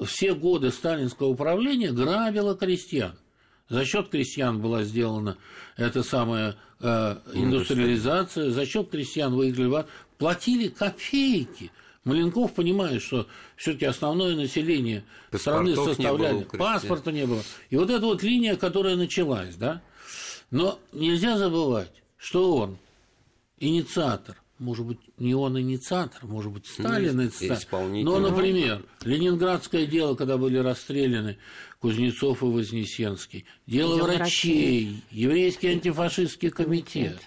все 0.03 0.35
годы 0.35 0.71
сталинского 0.71 1.27
управления 1.27 1.93
грабило 1.93 2.53
крестьян. 2.53 3.17
За 3.69 3.85
счет 3.85 4.09
крестьян 4.09 4.61
была 4.61 4.83
сделана 4.83 5.37
эта 5.77 6.03
самая 6.03 6.57
э, 6.81 7.15
индустриализация, 7.33 8.51
за 8.51 8.65
счет 8.65 8.89
крестьян 8.89 9.33
выиграли, 9.33 9.85
платили 10.17 10.67
копейки– 10.67 11.71
Маленков 12.07 12.53
понимает, 12.53 13.01
что 13.01 13.27
все-таки 13.57 13.85
основное 13.85 14.35
население 14.35 15.03
страны 15.33 15.75
составляли, 15.75 16.43
паспорта 16.43 17.11
не 17.11 17.27
было. 17.27 17.43
И 17.69 17.75
вот 17.75 17.89
эта 17.89 18.05
вот 18.05 18.23
линия, 18.23 18.55
которая 18.55 18.95
началась, 18.95 19.55
да. 19.55 19.81
Но 20.49 20.79
нельзя 20.93 21.37
забывать, 21.37 21.91
что 22.17 22.55
он 22.55 22.77
инициатор. 23.59 24.41
Может 24.57 24.85
быть, 24.85 24.99
не 25.19 25.35
он 25.35 25.59
инициатор, 25.59 26.25
может 26.25 26.51
быть, 26.51 26.65
Сталин 26.65 27.21
инициатор. 27.21 27.83
Но, 27.89 28.19
например, 28.19 28.85
Ленинградское 29.03 29.85
дело, 29.85 30.15
когда 30.15 30.37
были 30.37 30.57
расстреляны 30.57 31.37
Кузнецов 31.79 32.41
и 32.41 32.45
Вознесенский, 32.45 33.45
дело, 33.67 33.97
дело 33.97 34.05
врачей, 34.07 34.17
врачей, 34.21 35.03
еврейский 35.11 35.67
антифашистский 35.67 36.49
комитет. 36.49 37.19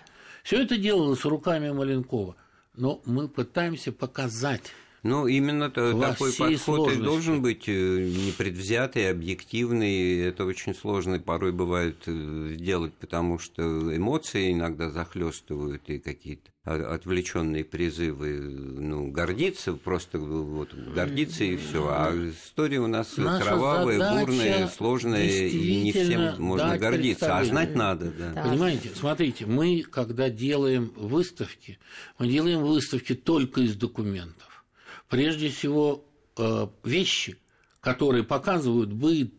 Все 0.43 0.63
это 0.63 0.77
делалось 0.77 1.25
руками 1.25 1.71
Маленкова 1.71 2.35
но 2.75 3.01
мы 3.05 3.29
пытаемся 3.29 3.93
показать 3.93 4.73
ну, 5.03 5.27
именно 5.27 5.71
такой 5.71 6.33
подход 6.33 6.61
сложности. 6.61 6.99
и 6.99 7.03
должен 7.03 7.43
быть 7.43 7.69
э, 7.69 7.73
непредвзятый, 7.73 9.11
объективный. 9.11 10.21
Это 10.21 10.45
очень 10.45 10.75
сложно 10.75 11.19
порой 11.19 11.53
бывает 11.53 12.03
э, 12.07 12.55
сделать, 12.57 12.93
потому 12.95 13.39
что 13.39 13.63
эмоции 13.97 14.53
иногда 14.53 14.91
захлестывают 14.91 15.89
и 15.89 15.99
какие-то 15.99 16.51
отвлеченные 16.65 17.65
призывы, 17.65 18.39
ну, 18.39 19.11
гордиться, 19.11 19.73
просто 19.73 20.19
вот 20.19 20.75
гордиться 20.75 21.45
и 21.45 21.57
все. 21.57 21.89
А 21.89 22.13
история 22.15 22.81
у 22.81 22.87
нас 22.87 23.17
Наша 23.17 23.45
кровавая, 23.47 24.21
бурная, 24.21 24.69
сложная, 24.69 25.27
и 25.27 25.85
не 25.85 25.93
всем 25.93 26.35
можно 26.43 26.77
гордиться, 26.77 27.39
а 27.39 27.45
знать 27.45 27.75
надо. 27.75 28.11
Да. 28.11 28.33
Да. 28.35 28.43
Понимаете, 28.43 28.91
смотрите, 28.95 29.47
мы, 29.47 29.83
когда 29.83 30.29
делаем 30.29 30.93
выставки, 30.97 31.79
мы 32.19 32.29
делаем 32.29 32.61
выставки 32.61 33.15
только 33.15 33.63
из 33.63 33.75
документов 33.75 34.50
прежде 35.11 35.51
всего 35.51 36.05
э, 36.39 36.67
вещи, 36.85 37.37
которые 37.83 38.25
показывают 38.25 38.91
быт, 38.91 39.35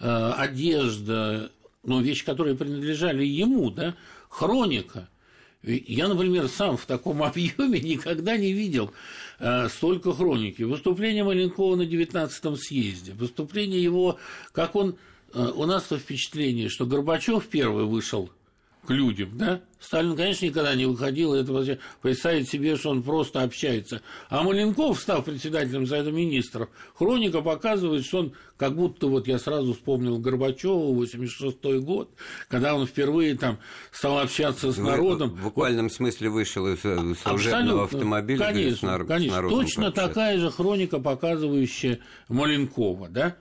э, 0.00 0.32
одежда, 0.36 1.50
ну, 1.82 2.02
вещи, 2.02 2.24
которые 2.24 2.56
принадлежали 2.56 3.24
ему, 3.24 3.70
да, 3.70 3.94
хроника. 4.28 5.08
Я, 5.62 6.08
например, 6.08 6.48
сам 6.48 6.76
в 6.76 6.84
таком 6.84 7.22
объеме 7.22 7.80
никогда 7.80 8.36
не 8.36 8.52
видел 8.52 8.92
э, 9.38 9.68
столько 9.70 10.12
хроники. 10.12 10.62
Выступление 10.62 11.24
Маленкова 11.24 11.76
на 11.76 11.82
19-м 11.82 12.56
съезде, 12.56 13.12
выступление 13.12 13.82
его, 13.82 14.18
как 14.52 14.76
он... 14.76 14.96
У 15.32 15.66
нас-то 15.66 15.98
впечатление, 15.98 16.68
что 16.68 16.86
Горбачев 16.86 17.48
первый 17.48 17.86
вышел 17.86 18.30
к 18.86 18.90
людям, 18.90 19.36
да? 19.36 19.62
Сталин, 19.80 20.16
конечно, 20.16 20.46
никогда 20.46 20.74
не 20.74 20.86
выходил, 20.86 21.34
это 21.34 21.78
представить 22.00 22.48
себе, 22.48 22.76
что 22.76 22.90
он 22.90 23.02
просто 23.02 23.42
общается. 23.42 24.00
А 24.30 24.42
Маленков, 24.42 24.98
став 24.98 25.24
председателем 25.24 25.86
Совета 25.86 26.10
Министров, 26.10 26.68
хроника 26.94 27.42
показывает, 27.42 28.04
что 28.04 28.18
он 28.20 28.32
как 28.56 28.74
будто, 28.74 29.08
вот 29.08 29.26
я 29.26 29.38
сразу 29.38 29.74
вспомнил 29.74 30.18
Горбачева, 30.18 30.94
86 30.94 31.62
год, 31.80 32.10
когда 32.48 32.74
он 32.74 32.86
впервые 32.86 33.36
там 33.36 33.58
стал 33.92 34.18
общаться 34.18 34.72
с 34.72 34.78
народом. 34.78 35.30
В 35.30 35.42
буквальном 35.44 35.90
смысле 35.90 36.30
вышел 36.30 36.66
из 36.66 36.84
э, 36.84 37.14
служебного 37.22 37.84
автомобиля. 37.84 38.38
Конечно, 38.38 38.98
с 38.98 39.06
конечно. 39.06 39.32
С 39.32 39.36
народом 39.36 39.60
точно 39.60 39.82
пообщаться. 39.82 40.08
такая 40.08 40.38
же 40.38 40.50
хроника, 40.50 40.98
показывающая 40.98 42.00
Маленкова, 42.28 43.08
да? 43.08 43.36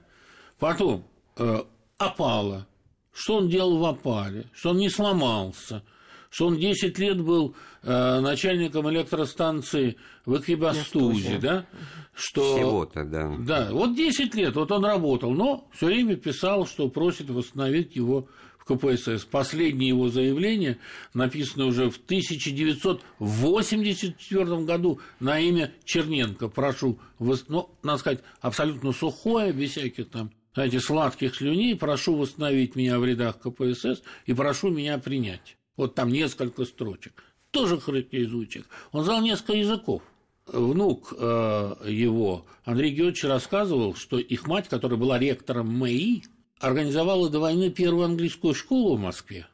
Потом 0.59 1.05
э, 1.37 1.63
опала 1.97 2.67
что 3.13 3.37
он 3.37 3.47
делал 3.47 3.77
в 3.77 3.85
опале, 3.85 4.47
что 4.53 4.71
он 4.71 4.77
не 4.77 4.89
сломался, 4.89 5.83
что 6.29 6.47
он 6.47 6.57
10 6.57 6.97
лет 6.97 7.21
был 7.21 7.55
э, 7.83 8.19
начальником 8.19 8.89
электростанции 8.89 9.97
в 10.25 10.39
Экибастузе, 10.39 11.37
да? 11.37 11.67
Что, 12.15 12.55
Всего-то, 12.55 13.05
да. 13.05 13.35
Да, 13.39 13.69
вот 13.71 13.95
10 13.95 14.33
лет, 14.35 14.55
вот 14.55 14.71
он 14.71 14.83
работал, 14.83 15.31
но 15.31 15.69
все 15.73 15.85
время 15.87 16.15
писал, 16.15 16.65
что 16.65 16.89
просит 16.89 17.29
восстановить 17.29 17.95
его 17.95 18.27
в 18.57 18.65
КПСС. 18.65 19.25
Последнее 19.25 19.89
его 19.89 20.09
заявление 20.09 20.79
написано 21.13 21.65
уже 21.65 21.91
в 21.91 21.97
1984 21.97 24.63
году 24.63 24.99
на 25.19 25.39
имя 25.39 25.71
Черненко. 25.83 26.47
Прошу, 26.47 26.97
ну, 27.19 27.69
надо 27.83 27.99
сказать, 27.99 28.21
абсолютно 28.41 28.91
сухое, 28.91 29.53
без 29.53 29.69
всяких 29.71 30.09
там 30.09 30.31
знаете, 30.53 30.79
сладких 30.79 31.35
слюней, 31.35 31.75
прошу 31.75 32.15
восстановить 32.15 32.75
меня 32.75 32.99
в 32.99 33.05
рядах 33.05 33.39
КПСС 33.39 34.03
и 34.25 34.33
прошу 34.33 34.69
меня 34.69 34.97
принять. 34.97 35.57
Вот 35.75 35.95
там 35.95 36.09
несколько 36.09 36.65
строчек. 36.65 37.23
Тоже 37.51 37.79
характеризует 37.79 38.65
Он 38.91 39.03
знал 39.03 39.21
несколько 39.21 39.53
языков. 39.53 40.01
Внук 40.45 41.13
э, 41.17 41.75
его, 41.87 42.45
Андрей 42.65 42.91
Георгиевич, 42.91 43.23
рассказывал, 43.23 43.95
что 43.95 44.19
их 44.19 44.45
мать, 44.47 44.67
которая 44.67 44.99
была 44.99 45.17
ректором 45.17 45.69
МЭИ, 45.69 46.23
организовала 46.59 47.29
до 47.29 47.39
войны 47.39 47.69
первую 47.69 48.05
английскую 48.05 48.53
школу 48.53 48.97
в 48.97 48.99
Москве. 48.99 49.47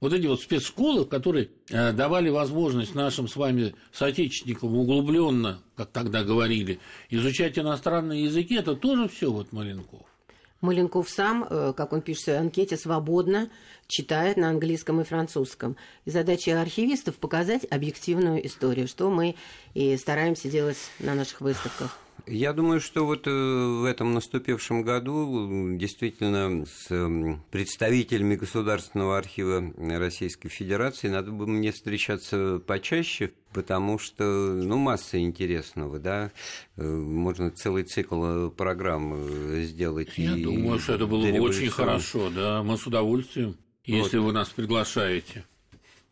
Вот 0.00 0.12
эти 0.12 0.26
вот 0.26 0.40
спецшколы, 0.40 1.04
которые 1.04 1.50
э, 1.68 1.92
давали 1.92 2.28
возможность 2.28 2.94
нашим 2.94 3.28
с 3.28 3.36
вами 3.36 3.74
соотечественникам 3.92 4.74
углубленно, 4.74 5.62
как 5.76 5.92
тогда 5.92 6.24
говорили, 6.24 6.80
изучать 7.10 7.58
иностранные 7.58 8.24
языки, 8.24 8.54
это 8.54 8.74
тоже 8.74 9.08
все 9.08 9.30
вот 9.30 9.52
Маленков. 9.52 10.11
Маленков 10.62 11.10
сам, 11.10 11.46
э, 11.48 11.72
как 11.76 11.92
он 11.92 12.00
пишет 12.00 12.22
в 12.22 12.24
своей 12.24 12.38
анкете, 12.38 12.76
свободно 12.76 13.50
читает 13.86 14.36
на 14.36 14.48
английском 14.48 15.00
и 15.00 15.04
французском. 15.04 15.76
И 16.04 16.10
задача 16.10 16.60
архивистов– 16.60 17.16
показать 17.18 17.66
объективную 17.70 18.44
историю, 18.46 18.88
что 18.88 19.10
мы 19.10 19.36
и 19.74 19.96
стараемся 19.96 20.48
делать 20.48 20.78
на 20.98 21.14
наших 21.14 21.40
выставках. 21.40 21.98
Я 22.26 22.52
думаю, 22.52 22.80
что 22.80 23.04
вот 23.04 23.26
э, 23.26 23.30
в 23.30 23.84
этом 23.84 24.14
наступившем 24.14 24.82
году 24.82 25.76
действительно 25.76 26.64
с 26.66 26.88
представителями 27.50 28.36
Государственного 28.36 29.18
архива 29.18 29.72
Российской 29.76 30.48
Федерации 30.48 31.08
надо 31.08 31.32
бы 31.32 31.48
мне 31.48 31.72
встречаться 31.72 32.60
почаще, 32.64 33.32
потому 33.52 33.98
что, 33.98 34.24
ну, 34.24 34.76
масса 34.76 35.18
интересного, 35.18 35.98
да, 35.98 36.30
э, 36.76 36.84
можно 36.84 37.50
целый 37.50 37.82
цикл 37.82 38.24
э, 38.24 38.50
программ 38.50 39.16
сделать. 39.64 40.10
Я 40.16 40.36
и 40.36 40.44
думаю, 40.44 40.78
что 40.78 40.94
это 40.94 41.06
было 41.06 41.26
бы 41.26 41.40
очень 41.40 41.70
хорошо, 41.70 42.30
да, 42.30 42.62
мы 42.62 42.78
с 42.78 42.86
удовольствием, 42.86 43.56
если 43.84 44.18
вот. 44.18 44.26
вы 44.26 44.32
нас 44.32 44.48
приглашаете. 44.48 45.44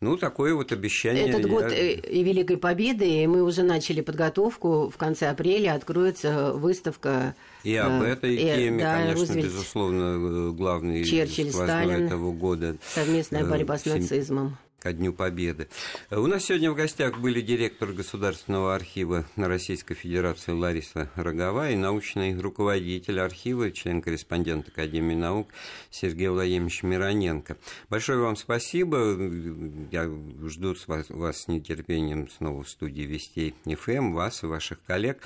Ну, 0.01 0.17
такое 0.17 0.55
вот 0.55 0.71
обещание. 0.71 1.29
Этот 1.29 1.47
год 1.47 1.71
я... 1.71 1.77
Э, 1.77 1.93
и 1.93 2.23
Великой 2.23 2.57
Победы, 2.57 3.07
и 3.07 3.27
мы 3.27 3.43
уже 3.43 3.61
начали 3.61 4.01
подготовку. 4.01 4.89
В 4.89 4.97
конце 4.97 5.29
апреля 5.29 5.75
откроется 5.75 6.53
выставка. 6.53 7.35
И 7.63 7.75
об 7.75 8.01
э, 8.01 8.07
этой 8.07 8.35
э, 8.35 8.55
теме, 8.55 8.83
да, 8.83 8.95
конечно, 8.95 9.19
Рузвельт, 9.19 9.45
безусловно, 9.45 10.51
главный 10.53 11.03
Черчилль, 11.03 11.51
Сталин, 11.51 12.07
этого 12.07 12.31
года. 12.31 12.77
Совместная 12.83 13.45
борьба 13.45 13.77
с 13.77 13.85
нацизмом 13.85 14.57
ко 14.81 14.91
Дню 14.93 15.13
Победы. 15.13 15.67
У 16.09 16.25
нас 16.25 16.45
сегодня 16.45 16.71
в 16.71 16.75
гостях 16.75 17.19
были 17.19 17.39
директор 17.41 17.93
Государственного 17.93 18.75
архива 18.75 19.25
Российской 19.35 19.93
Федерации 19.93 20.51
Лариса 20.51 21.09
Рогова 21.15 21.69
и 21.69 21.75
научный 21.75 22.37
руководитель 22.39 23.19
архива, 23.19 23.71
член-корреспондент 23.71 24.69
Академии 24.69 25.15
наук 25.15 25.49
Сергей 25.91 26.29
Владимирович 26.29 26.81
Мироненко. 26.83 27.57
Большое 27.89 28.19
вам 28.19 28.35
спасибо. 28.35 29.17
Я 29.91 30.09
жду 30.47 30.75
вас, 30.87 31.09
вас 31.09 31.43
с 31.43 31.47
нетерпением 31.47 32.27
снова 32.29 32.63
в 32.63 32.69
студии 32.69 33.03
Вестей 33.03 33.53
ФМ, 33.65 34.13
вас 34.13 34.43
и 34.43 34.47
ваших 34.47 34.83
коллег. 34.83 35.21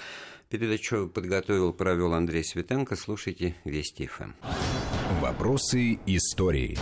Передачу 0.50 1.08
подготовил, 1.08 1.74
провел 1.74 2.14
Андрей 2.14 2.44
Светенко. 2.44 2.96
Слушайте 2.96 3.56
Вести 3.64 4.06
ФМ. 4.06 4.32
Вопросы 5.22 6.00
истории. 6.06 6.78